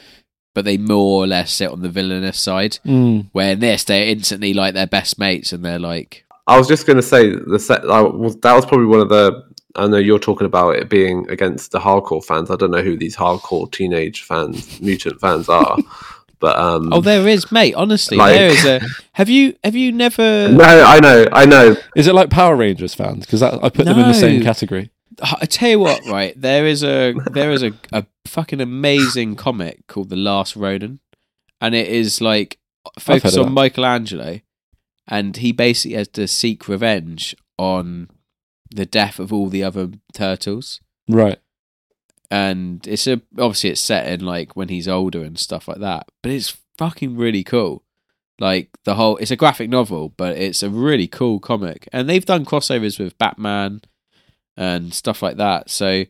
[0.55, 2.79] but they more or less sit on the villainous side.
[2.85, 3.29] Mm.
[3.33, 6.87] Where in this, they're instantly like their best mates, and they're like, I was just
[6.87, 7.89] going to say the set.
[7.89, 9.45] I was, that was probably one of the.
[9.75, 12.51] I know you're talking about it being against the hardcore fans.
[12.51, 15.79] I don't know who these hardcore teenage fans, mutant fans are,
[16.41, 17.75] but um, "Oh, there is, mate.
[17.75, 18.81] Honestly, Like- there is a.
[19.15, 20.49] Have you have you never?
[20.49, 21.77] no, I know, I know.
[21.95, 23.27] Is it like Power Rangers fans?
[23.27, 24.91] Because I put them in the same category.
[25.21, 26.39] I tell you what, right?
[26.41, 31.01] There is a there is a, a fucking amazing comic called The Last Ronin,
[31.61, 32.59] and it is like
[32.99, 33.53] focused on that.
[33.53, 34.41] Michelangelo,
[35.07, 38.09] and he basically has to seek revenge on
[38.71, 40.81] the death of all the other turtles.
[41.09, 41.39] Right.
[42.31, 46.09] And it's a obviously it's set in like when he's older and stuff like that,
[46.23, 47.85] but it's fucking really cool.
[48.39, 52.25] Like the whole, it's a graphic novel, but it's a really cool comic, and they've
[52.25, 53.83] done crossovers with Batman
[54.57, 55.71] and stuff like that.
[55.71, 56.05] So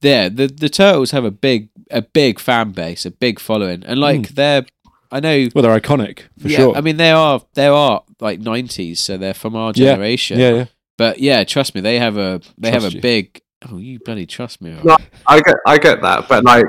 [0.00, 3.98] yeah, the the turtles have a big a big fan base, a big following, and
[4.00, 4.34] like hmm.
[4.34, 4.66] they're
[5.10, 6.76] I know Well, they're iconic for yeah, sure.
[6.76, 10.38] I mean they are they are like nineties, so they're from our generation.
[10.38, 10.64] yeah, yeah.
[10.96, 13.00] But yeah, trust me, they have a they have a you.
[13.00, 13.40] big.
[13.70, 14.78] Oh, you bloody trust me!
[14.84, 16.66] No, I get, I get that, but like,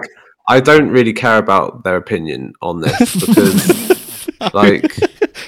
[0.48, 4.92] I don't really care about their opinion on this because, like,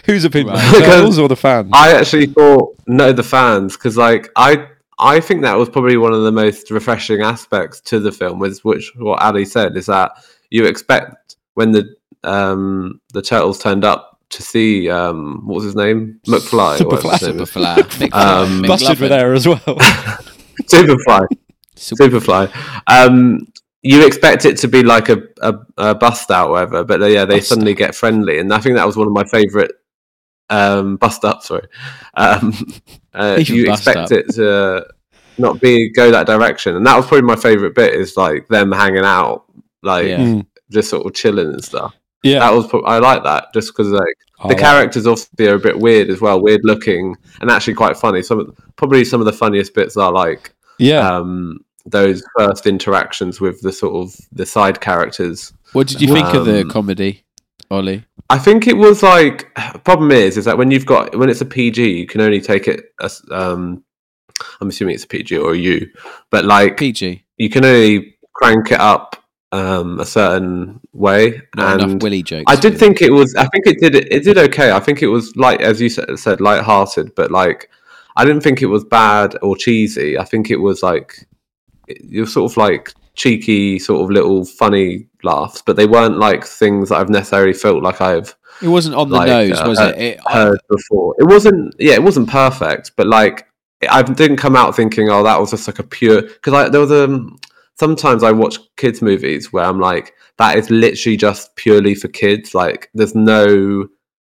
[0.05, 0.55] Whose opinion?
[0.55, 0.73] Right.
[0.73, 1.71] The turtles or the fans?
[1.73, 4.67] I actually thought no, the fans, because like I
[5.01, 8.63] I think that was probably one of the most refreshing aspects to the film, was
[8.63, 10.11] which what Ali said is that
[10.49, 15.75] you expect when the um the turtles turned up to see um what was his
[15.75, 17.35] name McFly, or his name.
[17.39, 19.09] Superfly, McFly, Um, Busted were McLovin.
[19.09, 19.57] there as well.
[20.63, 21.27] Superfly,
[21.75, 22.83] Super- Superfly.
[22.87, 23.47] Um,
[23.81, 27.15] you expect it to be like a, a, a bust out, or whatever, but they,
[27.15, 29.71] yeah, they Bust suddenly get friendly, and I think that was one of my favorite
[30.51, 31.41] um, bust up.
[31.41, 31.65] Sorry,
[32.13, 32.53] um,
[33.13, 34.11] uh, you expect up.
[34.11, 34.85] it to
[35.37, 37.93] not be go that direction, and that was probably my favorite bit.
[37.93, 39.45] Is like them hanging out,
[39.83, 40.17] like Yeah.
[40.19, 40.45] Mm.
[40.71, 41.93] just sort of chilling and stuff.
[42.23, 42.39] Yeah.
[42.39, 45.59] That was I like that just because like Oh, the that- characters obviously are a
[45.59, 48.21] bit weird as well, weird looking, and actually quite funny.
[48.23, 51.07] Some probably some of the funniest bits are like Yeah.
[51.15, 55.53] um, those first interactions with the sort of the side characters.
[55.73, 57.23] What did you think of the Um, comedy?
[57.71, 58.03] Ollie.
[58.29, 59.53] I think it was like
[59.83, 62.67] problem is is that when you've got when it's a PG, you can only take
[62.67, 63.83] it as um.
[64.59, 65.87] I'm assuming it's a PG or a U,
[66.31, 67.23] but like PG.
[67.37, 69.15] you can only crank it up
[69.51, 71.41] um, a certain way.
[71.55, 72.45] Not enough and Willy jokes.
[72.47, 73.35] I did think it was.
[73.35, 73.95] I think it did.
[73.95, 74.71] It did okay.
[74.71, 77.69] I think it was like as you said, said light-hearted, but like
[78.15, 80.17] I didn't think it was bad or cheesy.
[80.17, 81.27] I think it was like
[81.87, 86.89] you're sort of like cheeky, sort of little funny laughs, but they weren't like things
[86.89, 88.35] that I've necessarily felt like I've.
[88.61, 90.01] It wasn't on the like, nose, uh, was uh, it?
[90.01, 91.15] it I- heard before.
[91.19, 91.75] It wasn't.
[91.79, 93.47] Yeah, it wasn't perfect, but like
[93.89, 96.21] I didn't come out thinking, oh, that was just like a pure.
[96.21, 97.39] Because I there was um
[97.79, 102.53] sometimes I watch kids movies where I'm like, that is literally just purely for kids.
[102.53, 103.87] Like there's no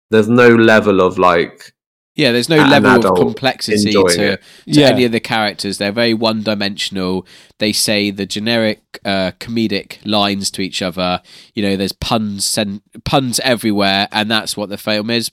[0.09, 1.73] there's no level of like
[2.17, 4.87] yeah, there's no level of complexity to, to Yeah.
[4.87, 5.77] any of the characters.
[5.77, 7.27] They're very one dimensional.
[7.59, 11.21] They say the generic uh, comedic lines to each other.
[11.53, 15.31] You know, there's puns sen- puns everywhere, and that's what the film is.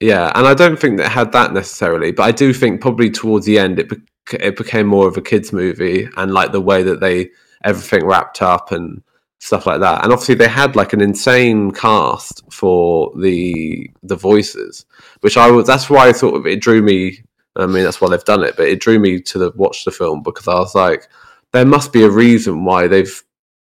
[0.00, 3.46] Yeah, and I don't think that had that necessarily, but I do think probably towards
[3.46, 6.82] the end it bec- it became more of a kids movie, and like the way
[6.82, 7.30] that they
[7.64, 9.02] everything wrapped up and
[9.38, 10.02] stuff like that.
[10.04, 14.84] And obviously they had like an insane cast for the the voices,
[15.20, 15.66] which I was.
[15.66, 17.22] That's why I thought of it drew me.
[17.56, 19.90] I mean, that's why they've done it, but it drew me to the, watch the
[19.90, 21.08] film because I was like,
[21.52, 23.22] there must be a reason why they've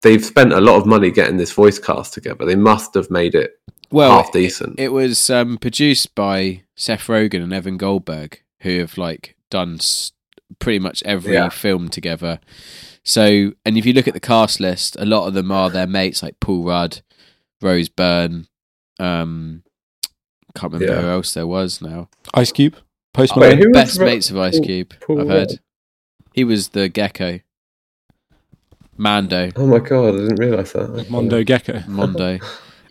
[0.03, 2.45] they've spent a lot of money getting this voice cast together.
[2.45, 3.59] They must have made it
[3.91, 4.79] Well, half decent.
[4.79, 10.13] It was um, produced by Seth Rogen and Evan Goldberg, who have like done s-
[10.59, 11.49] pretty much every Yeah.
[11.49, 12.41] film together.
[13.05, 15.87] So, and if you look at the cast list, a lot of them are their
[15.87, 17.01] mates, like Paul Rudd,
[17.61, 18.47] Rose Byrne.
[19.01, 19.65] Um,
[20.55, 21.03] can't remember Yeah.
[21.03, 22.09] who else there was now.
[22.35, 22.77] Ice Cube,
[23.13, 23.59] Post Oh, Malone.
[23.59, 24.95] who Best Ru- mates of Ice Cube.
[25.01, 25.49] Paul I've heard.
[25.51, 25.61] Rudd?
[26.35, 27.41] He was the gecko.
[28.97, 31.07] Mondo, Oh my god, I didn't realise that.
[31.11, 31.83] Mondo Gecko.
[31.89, 32.39] Mondo.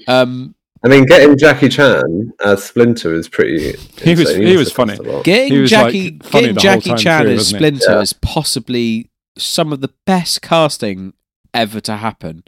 [0.08, 3.78] Um, I mean, getting Jackie Chan as Splinter is pretty.
[4.02, 4.48] He was- insane.
[4.48, 4.98] he was funny.
[5.24, 7.48] Getting He was, Jackie, like, funny getting Jackie Chan through, as?
[7.50, 8.00] Splinter Yeah.
[8.02, 11.14] is possibly some of the best casting
[11.54, 12.44] ever to happen.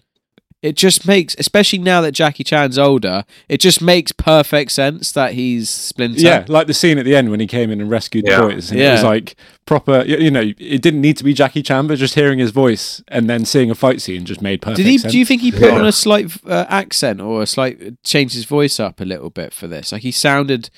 [0.62, 5.34] It just makes, especially now that Jackie Chan's older, it just makes perfect sense that
[5.34, 6.22] he's Splinter.
[6.22, 8.38] Yeah, like the scene at the end when he came in and rescued Yeah.
[8.38, 8.72] the boys.
[8.72, 11.98] And It was like proper, you know, it didn't need to be Jackie Chan, but
[11.98, 14.98] just hearing his voice and then seeing a fight scene just made perfect Did he?
[15.00, 15.12] sense.
[15.12, 15.80] Do you think he put Yeah.
[15.80, 19.54] on a slight uh, accent or a slight changed his voice up a little bit
[19.54, 19.92] for this?
[19.92, 20.70] Like he sounded.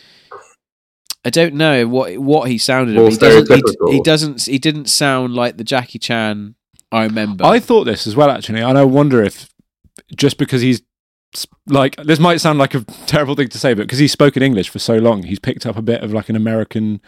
[1.25, 2.95] I don't know what what he sounded.
[2.95, 3.51] More he doesn't.
[3.87, 4.43] He, he doesn't.
[4.45, 6.55] He didn't sound like the Jackie Chan
[6.91, 7.43] I remember.
[7.43, 9.49] I thought this as well, actually, and I wonder if
[10.15, 10.81] just because he's
[11.67, 14.69] like this might sound like a terrible thing to say, but because he's spoken English
[14.69, 17.01] for so long, he's picked up a bit of like an American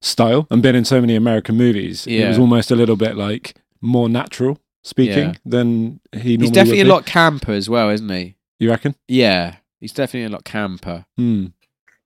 [0.00, 2.06] style and been in so many American movies.
[2.06, 5.34] It was almost a little bit like more natural speaking Yeah.
[5.44, 6.36] than he.
[6.38, 6.90] he's definitely a would be.
[6.92, 8.36] lot camper as well, isn't he?
[8.58, 8.94] You reckon?
[9.06, 11.04] Yeah, he's definitely a lot camper.
[11.16, 11.46] Hmm.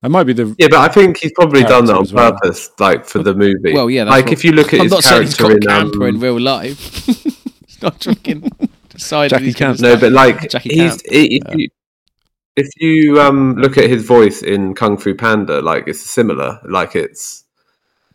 [0.04, 2.32] That might be the Yeah, but I think he's probably done that on well.
[2.32, 3.72] purpose, like for the movie.
[3.72, 5.78] Well, yeah, like what- if you look at I'm his not saying he's character got
[5.78, 7.06] in, camper um, in real life.
[7.66, 8.50] he's not drinking.
[8.90, 11.10] Decided Jackie he's gonna no, but like Jackie he's Chan.
[11.10, 11.54] i- if Yeah.
[11.56, 11.68] you
[12.56, 16.60] if you um look at his voice in Kung Fu Panda, like it's similar.
[16.68, 17.44] Like it's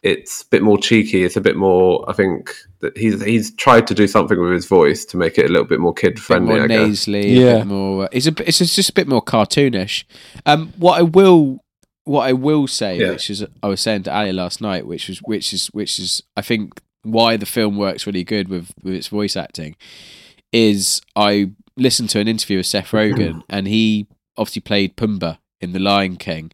[0.03, 1.23] it's a bit more cheeky.
[1.23, 2.05] It's a bit more.
[2.07, 5.45] I think that he's he's tried to do something with his voice to make it
[5.45, 6.53] a little bit more kid friendly.
[6.53, 6.87] more I guess.
[6.87, 7.57] nasally, a Yeah.
[7.57, 8.03] bit more.
[8.05, 8.33] uh, It's a.
[8.47, 10.03] It's just just a bit more cartoonish.
[10.45, 11.61] Um, what I will,
[12.09, 13.11] what I will say, Yeah.
[13.11, 16.23] which is I was saying to Ali last night, which was which is which is
[16.35, 19.75] I think why the film works really good with with its voice acting,
[20.51, 23.43] is I listened to an interview with Seth Rogen mm.
[23.47, 26.51] and he obviously played Pumbaa in The Lion King,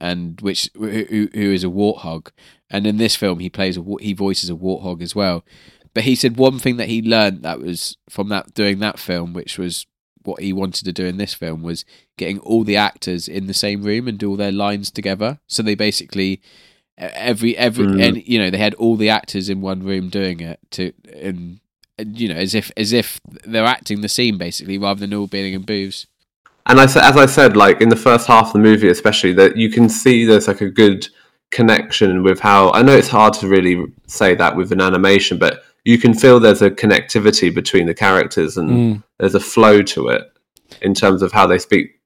[0.00, 2.30] and which who, who is a warthog,
[2.70, 5.44] and in this film he plays a he voices a warthog as well.
[5.92, 9.34] But he said one thing that he learned that was from that doing that film,
[9.34, 9.86] which was
[10.22, 11.84] what he wanted to do in this film, was
[12.16, 15.38] getting all the actors in the same room and do all their lines together.
[15.46, 16.40] So they basically
[16.98, 18.02] every every Mm.
[18.06, 21.60] and you know they had all the actors in one room doing it to and,
[21.98, 25.26] and you know as if as if they're acting the scene basically rather than all
[25.26, 26.06] being in booths.
[26.66, 29.32] And I said, as I said, like in the first half of the movie, especially
[29.32, 31.08] that you can see there's like a good
[31.50, 35.62] connection with how I know it's hard to really say that with an animation, but
[35.84, 39.02] you can feel there's a connectivity between the characters and Mm.
[39.18, 40.24] there's a flow to it
[40.82, 42.00] in terms of how they speak.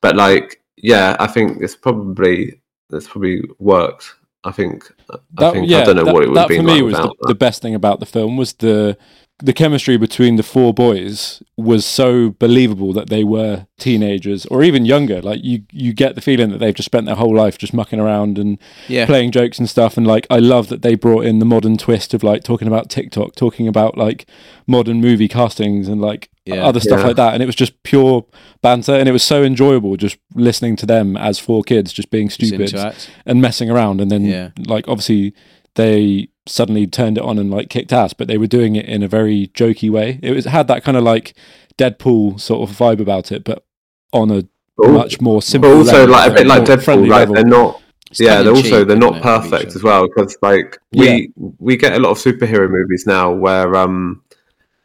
[0.00, 2.60] But like, yeah, I think it's probably
[2.90, 4.14] it's probably worked.
[4.44, 4.90] I think.
[5.10, 6.82] I That, think yeah, I don't know that, what it would that been for me
[6.82, 8.96] like was the, the best thing about the film was the
[9.40, 14.84] the chemistry between the four boys was so believable that they were teenagers or even
[14.84, 15.22] younger.
[15.22, 18.00] Like you, you get the feeling that they've just spent their whole life just mucking
[18.00, 19.96] around and Yeah, playing jokes and stuff.
[19.96, 22.90] And like, I love that they brought in the modern twist of like talking about
[22.90, 24.26] TikTok, talking about like
[24.66, 26.66] modern movie castings, and like Yeah.
[26.66, 27.06] other stuff Yeah.
[27.06, 28.24] like that, and it was just pure
[28.60, 32.28] banter, and it was so enjoyable just listening to them as four kids just being
[32.28, 33.08] stupid interact.
[33.24, 34.48] and messing around, and then Yeah.
[34.66, 35.32] like obviously
[35.76, 39.02] they suddenly turned it on and like kicked ass, but they were doing it in
[39.02, 40.18] a very jokey way.
[40.22, 41.34] It was it had that kind of like
[41.76, 43.64] Deadpool sort of vibe about it, but
[44.12, 44.42] on a
[44.76, 45.70] But much more simple.
[45.70, 47.34] but also level, like a bit like Deadpool, friendly like level.
[47.34, 47.82] they're not.
[48.10, 51.98] It's yeah, they're also they're isn't perfect as well because like we we get a
[51.98, 54.22] lot of superhero movies now where um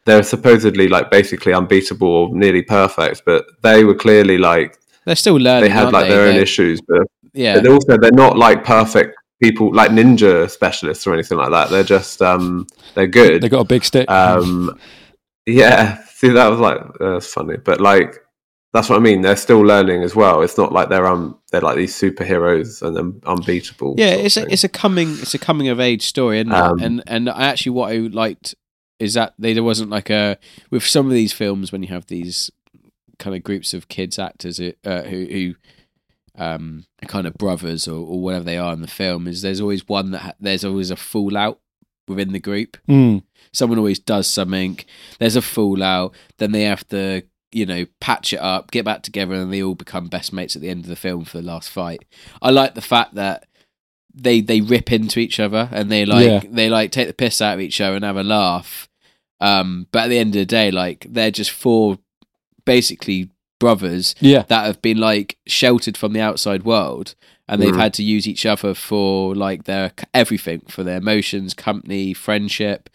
[0.05, 5.35] they're supposedly like basically unbeatable or nearly perfect, but they were clearly like They're still
[5.35, 5.63] learning.
[5.63, 6.09] they had aren't like they?
[6.15, 7.55] their own They're- issues, but Yeah.
[7.61, 11.69] but also they're not like perfect people like ninja specialists or anything like that.
[11.69, 13.41] They're just um they're good.
[13.41, 14.09] They got a big stick.
[14.09, 14.79] Um,
[15.45, 18.15] yeah, see, that was like uh, that's funny, but like
[18.71, 19.21] that's what I mean.
[19.21, 20.41] They're still learning as well.
[20.41, 23.95] It's not like they're um they're like these superheroes and then unbeatable.
[23.97, 26.85] yeah it's a, it's a coming it's a coming of age story isn't Um, it
[26.85, 28.55] and and I actually what i liked
[28.99, 30.37] is that they, there wasn't like a
[30.71, 32.49] with some of these films when you have these
[33.19, 35.55] kind of groups of kids actors uh, who who
[36.37, 39.87] um kind of brothers or, or whatever they are in the film is there's always
[39.87, 41.59] one that ha- there's always a fallout
[42.07, 43.23] within the group Mm.
[43.51, 44.79] someone always does something
[45.19, 49.35] there's a fallout then they have to you know patch it up get back together
[49.35, 51.69] and they all become best mates at the end of the film for the last
[51.69, 52.03] fight
[52.41, 53.45] i like the fact that
[54.13, 56.41] they they rip into each other and they like Yeah.
[56.49, 58.89] they like take the piss out of each other and have a laugh
[59.39, 61.99] um but at the end of the day like they're just four
[62.65, 67.15] basically brothers Yeah, that have been like sheltered from the outside world
[67.47, 67.79] and they've Mhm.
[67.79, 72.89] had to use each other for like their everything for their emotions company friendship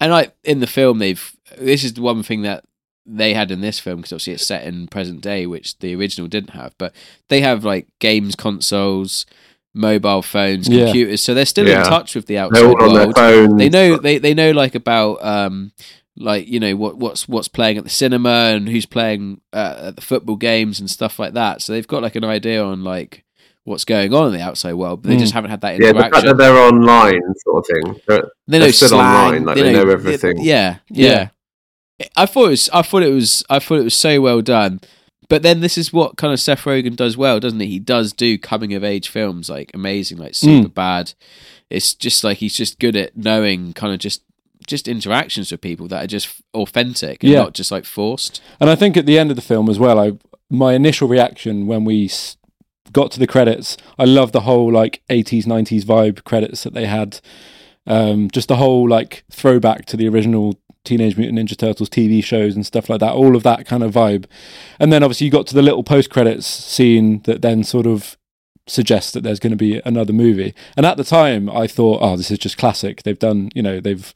[0.00, 2.64] and like in the film they've this is the one thing that
[3.06, 6.28] they had in this film because obviously it's set in present day which the original
[6.28, 6.92] didn't have but
[7.28, 9.24] they have like games consoles
[9.74, 10.84] mobile phones Yeah.
[10.86, 11.80] computers so they're still Yeah.
[11.80, 13.08] in touch with the outside all on their
[13.46, 15.72] world they know they, they know like about um
[16.18, 19.96] like you know what what's what's playing at the cinema and who's playing uh, at
[19.96, 23.24] the football games and stuff like that so they've got like an idea on like
[23.64, 25.20] what's going on in the outside world but they Mm.
[25.20, 28.00] just haven't had that Yeah, the fact that they're online, sort of thing.
[28.08, 30.38] They're- they know they're still slang, online, like, they know everything.
[30.40, 31.28] yeah, yeah
[32.16, 34.80] i thought it was i thought it was i thought it was so well done
[35.28, 37.66] but then this is what kind of Seth Rogen does well, doesn't he?
[37.66, 41.12] He does do coming of age films like amazing, like super bad.
[41.68, 44.22] It's just like he's just good at knowing kind of just
[44.68, 47.38] just interactions with people that are just authentic and Yeah.
[47.40, 48.40] not just like forced.
[48.60, 50.12] And I think at the end of the film as well, I
[50.50, 52.10] my initial reaction when we
[52.92, 56.86] got to the credits, I love the whole like 80s 90s vibe credits that they
[56.86, 57.20] had.
[57.86, 60.54] Um, just the whole like throwback to the original
[60.84, 63.92] Teenage Mutant Ninja Turtles TV shows and stuff like that, all of that kind of
[63.92, 64.24] vibe.
[64.78, 68.16] And then obviously you got to the little post credits scene that then sort of
[68.66, 70.54] suggests that there's going to be another movie.
[70.76, 73.02] And at the time I thought, oh, this is just classic.
[73.02, 74.12] They've done, you know, they've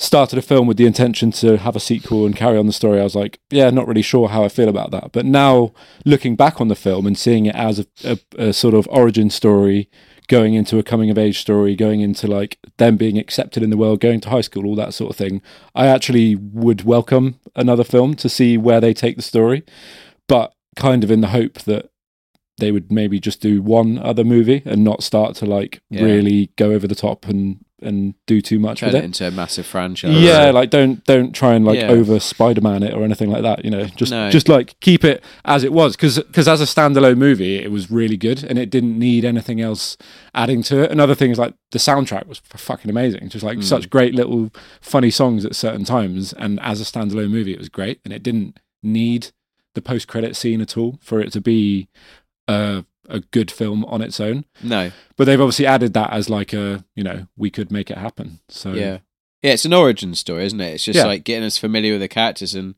[0.00, 2.98] started a film with the intention to have a sequel and carry on the story,
[2.98, 5.12] I was like, yeah, not really sure how I feel about that.
[5.12, 5.72] But now
[6.06, 9.28] looking back on the film and seeing it as a, a, a sort of origin
[9.28, 9.90] story,
[10.26, 13.76] going into a coming of age story, going into like them being accepted in the
[13.76, 15.42] world, going to high school, all that sort of thing,
[15.74, 19.64] I actually would welcome another film to see where they take the story,
[20.28, 21.90] but kind of in the hope that
[22.56, 26.04] they would maybe just do one other movie and not start to like Yeah.
[26.04, 29.04] really go over the top and and do too much Turn with it it.
[29.04, 30.14] into a massive franchise.
[30.16, 31.88] Yeah, like don't don't try and like Yeah.
[31.88, 33.64] over Spider-Man it or anything like that.
[33.64, 34.30] You know, just No.
[34.30, 37.90] just like keep it as it was because cause as a standalone movie, it was
[37.90, 39.96] really good and it didn't need anything else
[40.34, 40.90] adding to it.
[40.90, 43.64] Another thing is like the soundtrack was f- fucking amazing, just like Mm.
[43.64, 46.32] such great little funny songs at certain times.
[46.34, 49.28] And as a standalone movie, it was great and it didn't need
[49.74, 51.86] the post-credit scene at all for it to be
[52.48, 54.44] a a good film on its own.
[54.62, 54.90] No.
[55.16, 58.40] But they've obviously added that as like a you know we could make it happen.
[58.48, 58.98] So Yeah.
[59.42, 60.74] Yeah, it's an origin story, isn't it?
[60.74, 61.06] It's just Yeah.
[61.06, 62.74] like getting us familiar with the characters and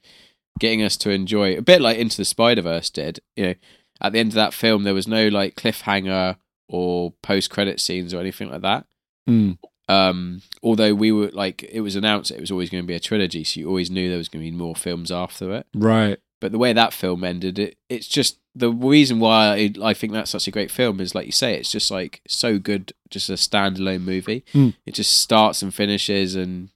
[0.60, 3.20] getting us to enjoy a bit like Into the Spider Verse did.
[3.36, 3.54] You know,
[4.00, 6.36] at the end of that film, there was no like cliffhanger
[6.68, 8.86] or post credit scenes or anything like that.
[9.28, 9.58] Mm.
[9.88, 13.00] Um, although we were like, it was announced it was always going to be a
[13.00, 15.66] trilogy, so you always knew there was going to be more films after it.
[15.74, 16.18] right.
[16.40, 20.12] But the way that film ended, it, it's just the reason why I, I think
[20.12, 23.30] that's such a great film is like you say, it's just like so good, just
[23.30, 24.44] a standalone movie.
[24.52, 24.74] Mm.
[24.86, 26.68] It just starts and finishes, and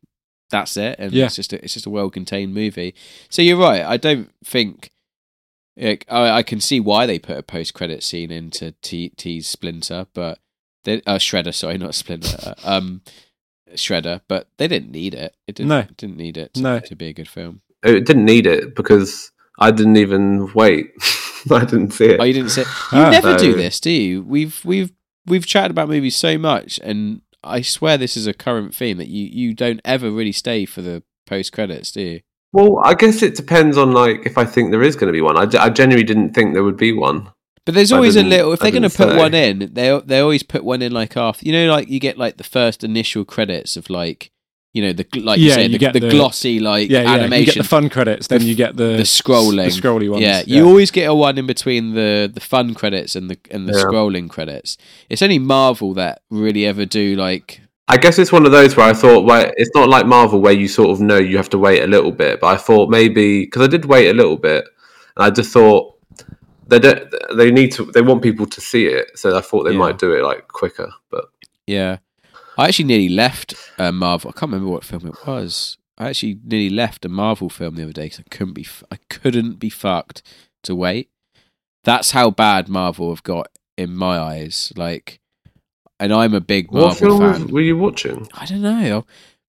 [0.50, 0.96] that's it.
[0.98, 1.26] And Yeah.
[1.26, 2.94] it's just a, it's just a well contained movie.
[3.28, 3.82] So you're right.
[3.84, 4.90] I don't think.
[5.78, 9.46] Like, I, I can see why they put a post credit scene into T T's
[9.46, 10.38] Splinter, but
[10.84, 13.02] they, uh, Shredder, sorry, not Splinter, uh, um,
[13.74, 15.34] Shredder, but they didn't need it.
[15.46, 15.80] It didn't, No.
[15.80, 16.80] it didn't need it to, No.
[16.80, 17.60] to be a good film.
[17.84, 20.92] It didn't need it because I didn't even wait.
[21.50, 22.20] I didn't see it.
[22.20, 22.66] Oh, you didn't see it.
[22.92, 23.10] You Ah.
[23.10, 24.22] never do this, do you?
[24.22, 24.92] We've we've
[25.26, 29.08] we've chatted about movies so much, and I swear this is a current theme that
[29.08, 32.20] you you don't ever really stay for the post credits, do you?
[32.52, 35.20] Well, I guess it depends on like if I think there is going to be
[35.20, 35.36] one.
[35.36, 37.30] I, ge- I genuinely didn't think there would be one.
[37.64, 38.52] But there's always a little.
[38.52, 39.16] If they're going to put say.
[39.16, 41.44] one in, they they always put one in like after.
[41.44, 44.30] You know, like you get like the first initial credits of like,
[44.76, 46.90] you know, the gl- like you Yeah, say, you the, get the the- glossy like
[46.90, 47.34] Yeah, yeah.
[47.34, 50.22] You get the fun credits, then The- you get the the scrolling, the scrolly ones.
[50.22, 53.66] Yeah, you always get a one in between the the fun credits and the and
[53.68, 53.84] the Yeah.
[53.84, 54.76] scrolling credits.
[55.08, 57.48] It's only Marvel that really ever do like.
[57.88, 60.52] I guess it's one of those where I thought, well, it's not like Marvel where
[60.62, 62.40] you sort of know you have to wait a little bit.
[62.40, 64.64] But I thought maybe because I did wait a little bit,
[65.16, 65.94] and I just thought
[66.68, 67.02] they don't.
[67.38, 67.84] They need to.
[67.94, 69.78] They want people to see it, so I thought they Yeah.
[69.84, 70.90] might do it like quicker.
[71.12, 71.24] But
[71.66, 71.96] Yeah,
[72.58, 74.30] I actually nearly left uh, Marvel.
[74.30, 75.76] I can't remember what film it was.
[75.98, 78.62] I actually nearly left a Marvel film the other day because I couldn't be.
[78.64, 80.22] f- I couldn't be fucked
[80.64, 81.10] to wait.
[81.84, 84.72] That's how bad Marvel have got in my eyes.
[84.76, 85.20] Like,
[86.00, 87.46] and I'm a big Marvel what film fan.
[87.48, 88.28] were you watching?
[88.34, 89.04] I don't know.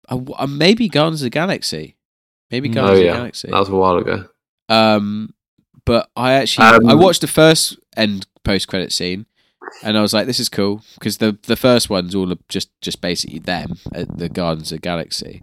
[0.08, 1.96] I, I, maybe Guardians of the Galaxy.
[2.50, 2.74] Maybe Mm.
[2.74, 3.48] Guardians Oh of the Galaxy.
[3.50, 4.24] that was a while ago.
[4.68, 5.34] Um,
[5.84, 9.26] but I actually Um, I watched the first end post credit scene,
[9.82, 13.00] and I was like, "This is cool," because the the first one's all just just
[13.00, 15.42] basically them at the Guardians of Galaxy,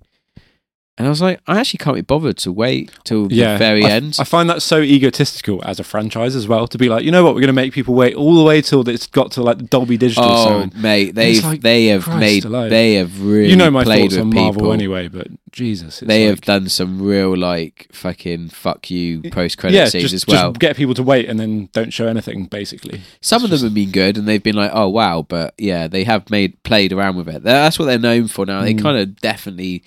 [0.99, 3.85] and I was like, I actually can't be bothered to wait till yeah, the very
[3.85, 4.17] I, end.
[4.19, 7.23] I find that so egotistical as a franchise as well to be like, you know
[7.23, 9.57] what, we're going to make people wait all the way till it's got to like
[9.57, 10.75] the Dolby Digital oh, sound.
[10.79, 14.15] mate, they've like, they have Christ made they have really You know my played thoughts
[14.17, 14.43] with on people.
[14.43, 19.75] Marvel anyway, but Jesus, They have done some real like fucking fuck you post credit
[19.77, 20.51] yeah, scenes just, as well.
[20.51, 22.45] just get people to wait and then don't show anything.
[22.45, 25.55] Basically, Some of It's them have been good, and they've been like, "Oh wow!" But
[25.57, 27.41] yeah, they have made played around with it.
[27.41, 28.61] That's what they're known for now.
[28.61, 28.81] They Mm.
[28.81, 29.83] kind of definitely,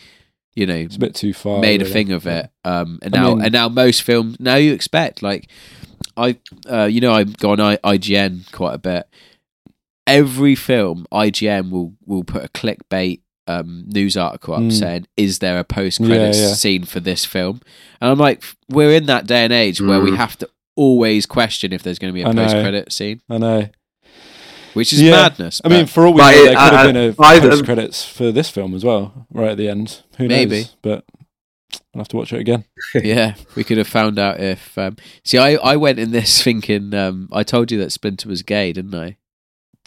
[0.54, 1.60] you know, it's a bit too far.
[1.60, 2.50] made a thing of it.
[2.64, 5.48] Um, and I now mean- and now most films now you expect like
[6.16, 6.36] I,
[6.70, 9.06] uh, you know, I've gone I, IGN quite a bit.
[10.06, 14.72] Every film, IGN will will put a clickbait um, news article up Mm.
[14.72, 16.54] saying, "Is there a post credits Yeah, yeah.
[16.54, 17.60] scene for this film?"
[18.00, 20.16] And I'm like, we're in that day and age where we Mm.
[20.16, 23.68] have to always question if there's going to be a post credit scene, I know.
[24.74, 25.12] Which is Yeah.
[25.12, 25.60] madness.
[25.64, 27.64] I mean, for all we know, there could have I- been a I- I- post
[27.64, 30.02] credits for this film as well, right at the end.
[30.18, 30.56] Who Maybe.
[30.58, 30.76] knows?
[30.82, 31.04] But
[31.94, 32.64] I'll have to watch it again.
[32.94, 34.76] yeah, we could have found out if.
[34.78, 36.92] Um, see, I, I went in this thinking.
[36.94, 39.16] Um, I told you that Splinter was gay, didn't I?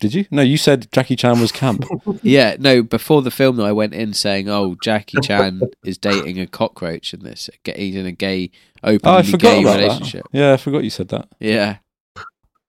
[0.02, 0.26] Did you?
[0.30, 1.86] No, you said Jackie Chan was camp.
[2.22, 2.84] Yeah, no.
[2.84, 7.14] Before the film, though, I went in saying, "Oh, Jackie Chan is dating a cockroach
[7.14, 7.50] in this.
[7.64, 8.52] He's in a gay,
[8.84, 10.38] openly oh, I forgot gay relationship." that.
[10.38, 11.30] Yeah, I forgot you said that.
[11.40, 11.78] Yeah,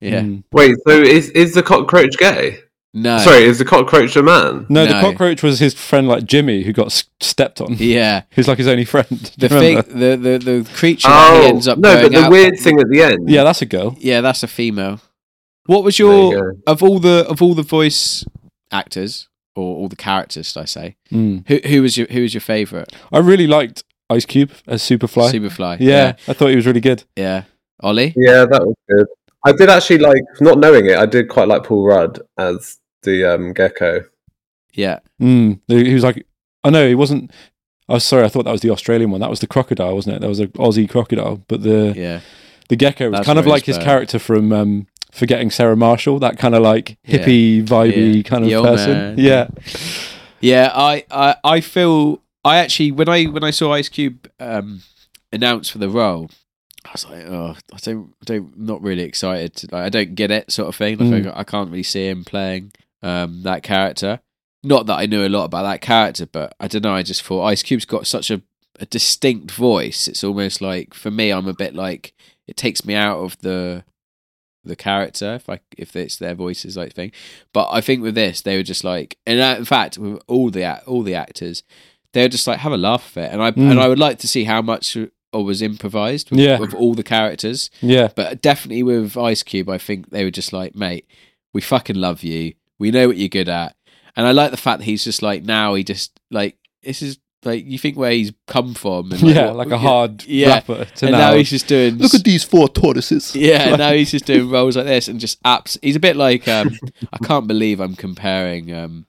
[0.01, 0.21] yeah.
[0.21, 0.43] Mm.
[0.51, 2.59] Wait, so is is the cockroach gay?
[2.93, 4.65] No, Sorry, is the cockroach a man?
[4.69, 7.75] No, the cockroach was his friend, like Jimmy, who got s- stepped on.
[7.77, 9.07] Yeah, He's like his only friend.
[9.37, 12.23] The you thing, the, the the creature that Oh he ends up no, but the
[12.23, 13.29] out- weird thing at the end.
[13.29, 13.95] Yeah, that's a girl.
[13.99, 14.99] Yeah, that's a female.
[15.67, 18.23] What was There you your of all the of all the voice
[18.71, 20.51] actors or all the characters?
[20.51, 21.47] Should I say Mm.
[21.47, 22.93] who who was your who was your favorite?
[23.11, 25.31] I really liked Ice Cube as Superfly.
[25.31, 25.77] Superfly.
[25.81, 27.03] yeah, I thought he was really good.
[27.15, 27.43] yeah.
[27.81, 28.13] Ollie.
[28.15, 29.05] Yeah, that was good.
[29.45, 33.23] I did actually like, not knowing it, I did quite like Paul Rudd as the
[33.33, 34.03] um, gecko.
[34.73, 34.99] Yeah.
[35.21, 35.59] Mm.
[35.67, 36.25] He was like,
[36.63, 37.31] oh know he wasn't.
[37.89, 39.21] I oh, was sorry, I thought that was the Australian one.
[39.21, 40.21] That was the crocodile, wasn't it?
[40.21, 41.41] That was an Aussie crocodile.
[41.47, 42.19] But the Yeah.
[42.69, 46.19] the gecko was That's kind of like his character from um, Forgetting Sarah Marshall.
[46.19, 47.19] That kind of like Yeah.
[47.19, 48.21] hippie, vibey Yeah.
[48.23, 48.91] kind of Yo, person.
[48.91, 49.15] man.
[49.17, 49.47] Yeah.
[50.41, 54.81] Yeah, I, I, I feel I actually when I when I saw Ice Cube um,
[55.31, 56.29] announced for the role,
[56.87, 59.55] I was like, oh, I don't, I don't, not really excited.
[59.57, 60.97] To, like, I don't get it, sort of thing.
[60.97, 61.35] Like, Mm.
[61.35, 62.71] I, I can't really see him playing
[63.03, 64.19] um, that character.
[64.63, 66.93] Not that I knew a lot about that character, but I don't know.
[66.93, 68.41] I just thought Ice Cube's got such a,
[68.79, 70.07] a distinct voice.
[70.07, 72.13] It's almost like for me, I'm a bit like
[72.47, 73.83] it takes me out of the
[74.63, 77.11] the character if I if it's their voices like thing.
[77.53, 80.49] But I think with this, they were just like, and uh, in fact, with all
[80.49, 81.63] the all the actors,
[82.13, 83.71] they were just like have a laugh of it, and I Mm.
[83.71, 84.97] and I would like to see how much
[85.37, 86.59] or was improvised with, Yeah.
[86.59, 87.69] with all the characters.
[87.81, 88.09] Yeah.
[88.15, 91.05] But definitely with Ice Cube, I think they were just like, mate,
[91.53, 92.53] we fucking love you.
[92.79, 93.75] We know what you're good at,
[94.15, 97.17] and I like the fact that he's just like now he just like this is
[97.43, 100.49] like you think where he's come from, and, yeah, what- like a hard yeah.
[100.55, 101.31] rapper to and now.
[101.31, 103.35] now he's just doing Look at these four tortoises.
[103.35, 105.77] yeah, now he's just doing roles like this and just apps.
[105.81, 106.77] He's a bit like um,
[107.13, 109.05] I can't believe I'm comparing um,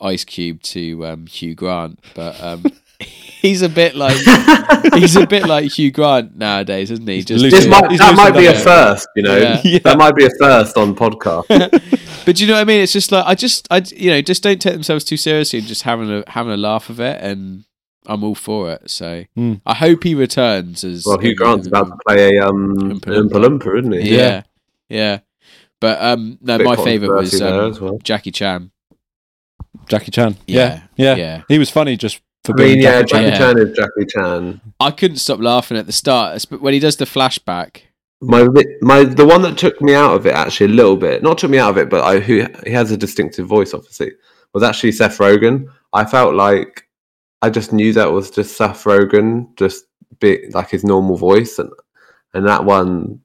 [0.00, 2.64] Ice Cube to um, Hugh Grant, but um,
[3.40, 4.16] he's a bit like
[4.94, 7.22] he's a bit like Hugh Grant nowadays, isn't he?
[7.22, 7.70] Just This Yeah.
[7.70, 8.62] might, that might be a that.
[8.62, 9.36] first, you know.
[9.36, 9.60] Yeah.
[9.64, 9.78] Yeah.
[9.84, 11.46] That might be a first on podcast.
[12.26, 12.80] but you know what I mean?
[12.82, 15.68] It's just like I just I you know just don't take themselves too seriously and
[15.68, 17.64] just having a having a laugh of it, and
[18.06, 18.90] I'm all for it.
[18.90, 19.54] So Hmm.
[19.66, 23.30] I hope he returns as well, Hugh Grant's about to play a um, Oompa Oompa
[23.30, 23.58] Loompa.
[23.60, 24.16] Loompa, isn't he?
[24.16, 24.42] yeah,
[24.88, 25.20] yeah.
[25.80, 27.98] But um, no, my favorite was um, well.
[28.02, 28.70] Jackie Chan.
[29.88, 30.36] Jackie Chan.
[30.46, 31.14] Yeah, Yeah.
[31.14, 31.16] Yeah.
[31.16, 31.42] yeah.
[31.48, 33.56] He was funny just for I being mean, yeah, Jackie Jackie Chan.
[33.56, 34.60] Chan is Jackie Chan.
[34.80, 37.82] I couldn't stop laughing at the start, but when he does the flashback.
[38.22, 38.46] My
[38.82, 41.50] my the one that took me out of it actually a little bit, not took
[41.50, 44.12] me out of it, but I who he has a distinctive voice, obviously,
[44.52, 45.66] was actually Seth Rogen.
[45.94, 46.86] I felt like
[47.40, 49.84] I just knew that was just Seth Rogen, just
[50.18, 51.70] bit like his normal voice, and
[52.34, 53.20] and that one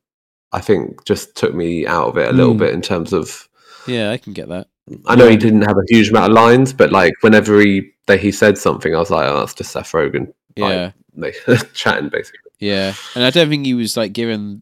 [0.53, 2.59] I think just took me out of it a little Mm.
[2.59, 3.49] bit in terms of.
[3.87, 4.67] Yeah, I can get that.
[5.07, 8.19] I know he didn't have a huge amount of lines, but like whenever he that
[8.19, 11.35] he said something, I was like, oh, that's just Seth Rogen, Yeah, like
[11.73, 12.51] chatting basically.
[12.59, 14.61] yeah, and I don't think he was like given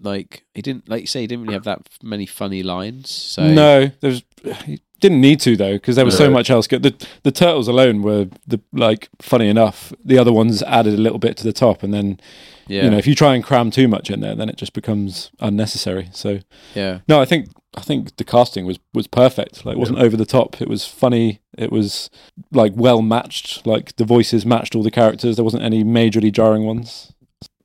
[0.00, 3.10] like he didn't like you say he didn't really have that many funny lines.
[3.10, 4.22] So No, there's
[4.64, 6.82] he didn't need to though because there was so much else good.
[6.82, 9.92] The the turtles alone were the like funny enough.
[10.04, 12.18] The other ones added a little bit to the top, and then
[12.66, 14.72] yeah, you know if you try and cram too much in there, then it just
[14.72, 16.08] becomes unnecessary.
[16.12, 16.40] So
[16.74, 19.64] yeah, no, I think I think the casting was was perfect.
[19.64, 20.60] Like it wasn't over the top.
[20.60, 21.40] It was funny.
[21.56, 22.10] It was
[22.50, 23.66] like well matched.
[23.66, 25.36] Like the voices matched all the characters.
[25.36, 27.12] There wasn't any majorly jarring ones.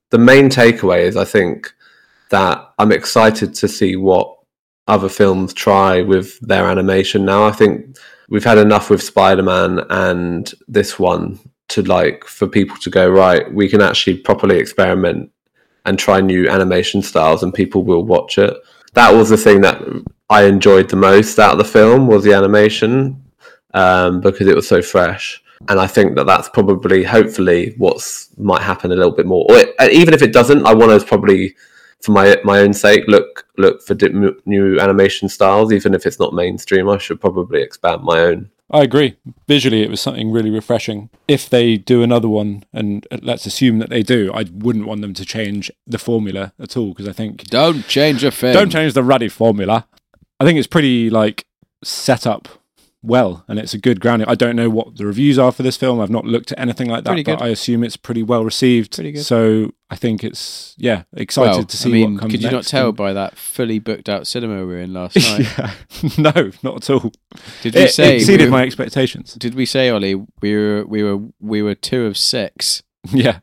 [0.09, 1.73] the main takeaway is I think
[2.29, 4.33] that I'm excited to see what
[4.87, 7.45] other films try with their animation now.
[7.45, 7.97] I think
[8.29, 11.39] we've had enough with Spider-Man and this one
[11.69, 15.29] to like for people to go right, we can actually properly experiment
[15.85, 18.55] and try new animation styles and people will watch it.
[18.93, 19.81] That was the thing that
[20.29, 23.23] I enjoyed the most out of the film was the animation
[23.73, 25.41] um, because it was so fresh.
[25.69, 29.45] And I think that that's probably, hopefully, what's might happen a little bit more.
[29.49, 31.55] Or it, even if it doesn't, I want to probably,
[32.01, 33.95] for my my own sake, look look for
[34.45, 35.73] new animation styles.
[35.73, 38.51] Even if it's not mainstream, I should probably expand my own.
[38.69, 39.15] I agree.
[39.47, 41.09] Visually, it was something really refreshing.
[41.27, 45.13] If they do another one, and let's assume that they do, I wouldn't want them
[45.13, 48.53] to change the formula at all because I think don't change a film.
[48.53, 49.87] don't change the ruddy formula.
[50.39, 51.45] I think it's pretty like
[51.83, 52.49] set up
[53.07, 54.27] well, and it's a good grounding.
[54.27, 55.99] I don't know what the reviews are for this film.
[55.99, 57.45] I've not looked at anything like that, Pretty but good.
[57.45, 58.95] I assume it's pretty well received.
[58.95, 59.23] Pretty good.
[59.23, 62.31] So I think it's yeah, excited Well, to see I mean, what comes.
[62.33, 65.15] could you not tell and- by that fully booked out cinema we were in last
[65.15, 65.39] night?
[65.57, 65.73] yeah,
[66.17, 67.11] no, not at all.
[67.61, 69.33] Did we It say exceeded we, my expectations.
[69.35, 70.15] Did we say, Ollie?
[70.41, 72.83] We were we were we were two of six.
[73.11, 73.39] Yeah,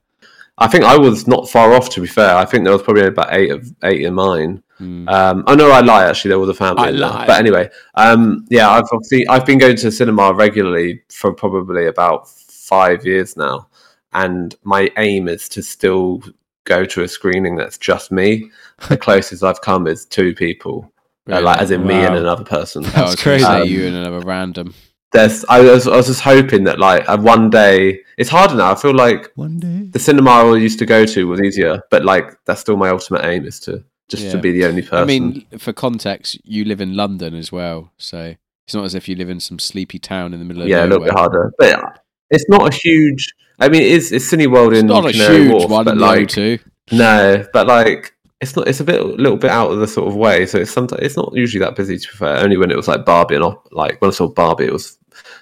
[0.58, 1.88] I think I was not far off.
[1.90, 4.62] To be fair, I think there was probably about eight of eight in mine.
[4.78, 5.08] Hmm.
[5.08, 6.08] Um, oh no, I lie.
[6.08, 6.82] Actually, there was a family.
[6.84, 7.08] I in there.
[7.08, 7.26] lie.
[7.26, 12.28] But anyway, um, yeah, I've obviously I've been going to cinema regularly for probably about
[12.28, 13.68] five years now,
[14.12, 16.22] and my aim is to still
[16.64, 18.50] go to a screening that's just me.
[18.88, 20.92] The closest I've come is two people,
[21.30, 22.82] uh, like as in me and another person.
[22.82, 23.44] That's gonna crazy.
[23.44, 24.74] say Um, you and another random.
[25.12, 28.72] There's, I was, I was just hoping that like uh, one day it's harder now.
[28.72, 29.86] I feel like one day.
[29.90, 33.24] the cinema I used to go to was easier, but like that's still my ultimate
[33.24, 34.32] aim is to just Yeah.
[34.32, 34.98] to be the only person.
[34.98, 38.34] I mean, for context, you live in London as well, so
[38.66, 40.84] it's not as if you live in some sleepy town in the middle of yeah,
[40.84, 42.00] a little bit harder, but
[42.30, 43.34] it's not a huge.
[43.60, 46.28] I mean, it is it's Cineworld It's in not a huge Wharf, one, but like
[46.28, 46.58] too.
[46.92, 48.68] no, but like it's not.
[48.68, 50.44] It's a bit, a little bit out of the sort of way.
[50.46, 51.98] So it's sometimes it's not usually that busy.
[51.98, 54.64] To be fair, only when it was like Barbie and like when I saw Barbie,
[54.64, 54.98] it was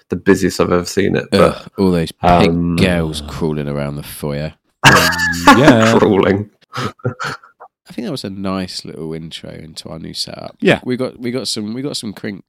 [0.09, 1.27] the busiest I've ever seen it.
[1.31, 4.55] But Ugh, all those um, girls crawling around the foyer.
[5.57, 5.99] yeah.
[5.99, 6.51] crawling.
[7.93, 10.57] I think that was a nice little intro into our new setup.
[10.61, 10.81] Yeah.
[10.83, 12.43] we got we got some we got some crink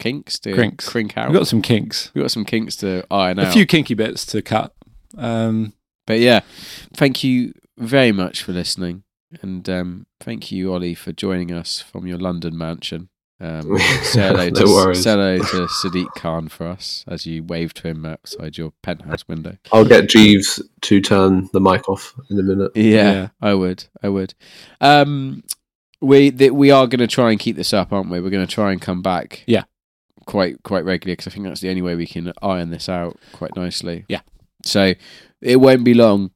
[0.00, 0.88] kinks to Crinks.
[0.88, 1.28] crink out.
[1.28, 3.46] We've got some kinks, we got some kinks to iron out.
[3.46, 4.74] a few kinky bits to cut.
[5.16, 5.72] Um,
[6.04, 6.40] But yeah,
[6.94, 9.04] thank you very much for listening,
[9.40, 13.08] and um, thank you, Ollie, for joining us from your London mansion.
[13.40, 15.42] Um, say hello to, No say hello to
[15.82, 19.58] Sadiq Khan for us as you wave to him outside your penthouse window.
[19.72, 22.72] I'll get Jeeves to turn the mic off in a minute.
[22.74, 23.28] Yeah, Yeah.
[23.40, 23.84] I would.
[24.02, 24.34] I would.
[24.80, 25.44] Um,
[26.00, 28.20] we th- we are going to try and keep this up, aren't we?
[28.20, 29.44] We're going to try and come back.
[29.46, 29.64] Yeah.
[30.26, 33.16] quite quite regularly because I think that's the only way we can iron this out
[33.32, 34.04] quite nicely.
[34.08, 34.20] Yeah.
[34.64, 34.94] So
[35.40, 36.32] it won't be long.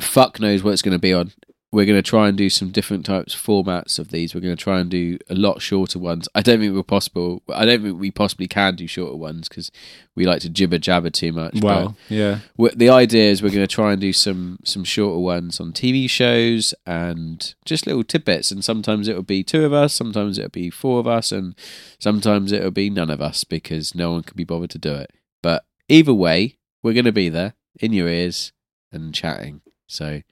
[0.00, 1.32] Fuck knows what it's going to be on.
[1.72, 4.34] We're going to try and do some different types of formats of these.
[4.34, 6.28] We're going to try and do a lot shorter ones.
[6.34, 7.42] I don't think we're possible.
[7.48, 9.70] I don't think we possibly can do shorter ones because
[10.16, 11.60] we like to jibber jabber too much.
[11.62, 12.40] well, yeah.
[12.56, 16.10] the idea is we're going to try and do some some shorter ones on TV
[16.10, 18.50] shows and just little tidbits.
[18.50, 21.54] And sometimes it'll be two of us, sometimes it'll be four of us, and
[22.00, 25.12] sometimes it'll be none of us because no one can be bothered to do it.
[25.40, 28.52] But either way, we're going to be there in your ears
[28.92, 29.60] and chatting.
[29.86, 30.22] So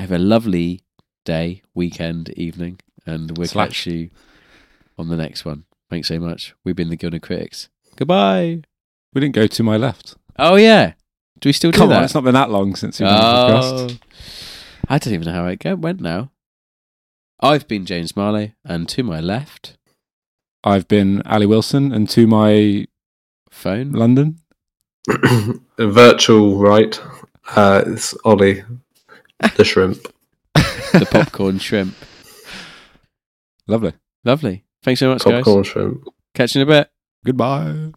[0.00, 0.82] have a lovely
[1.24, 3.68] day, weekend, evening, and we'll Slash.
[3.68, 4.10] catch you
[4.98, 5.64] on the next one.
[5.88, 6.54] Thanks so much.
[6.64, 7.68] We've been the Gunner Critics.
[7.96, 8.62] Goodbye.
[9.12, 10.14] We didn't go to my left.
[10.38, 10.92] Oh yeah.
[11.40, 11.98] Do we still do Come that?
[11.98, 13.98] on, it's not been that long since we've done a Oh, podcast.
[14.88, 16.30] I don't even know how it go- went now.
[17.40, 19.76] I've been James Marley, and to my left,
[20.62, 22.86] I've been Ali Wilson, and to my
[23.50, 23.92] phone.
[23.92, 24.40] London.
[25.78, 27.00] virtual right.
[27.56, 28.62] Uh, it's Ollie,
[29.56, 30.06] the shrimp.
[30.54, 31.94] The popcorn shrimp.
[33.66, 33.92] Lovely.
[34.24, 34.64] Lovely.
[34.82, 35.44] Thanks so much, guys.
[35.44, 36.04] Popcorn shrimp.
[36.34, 36.90] Catch you in a bit.
[37.24, 37.92] Goodbye.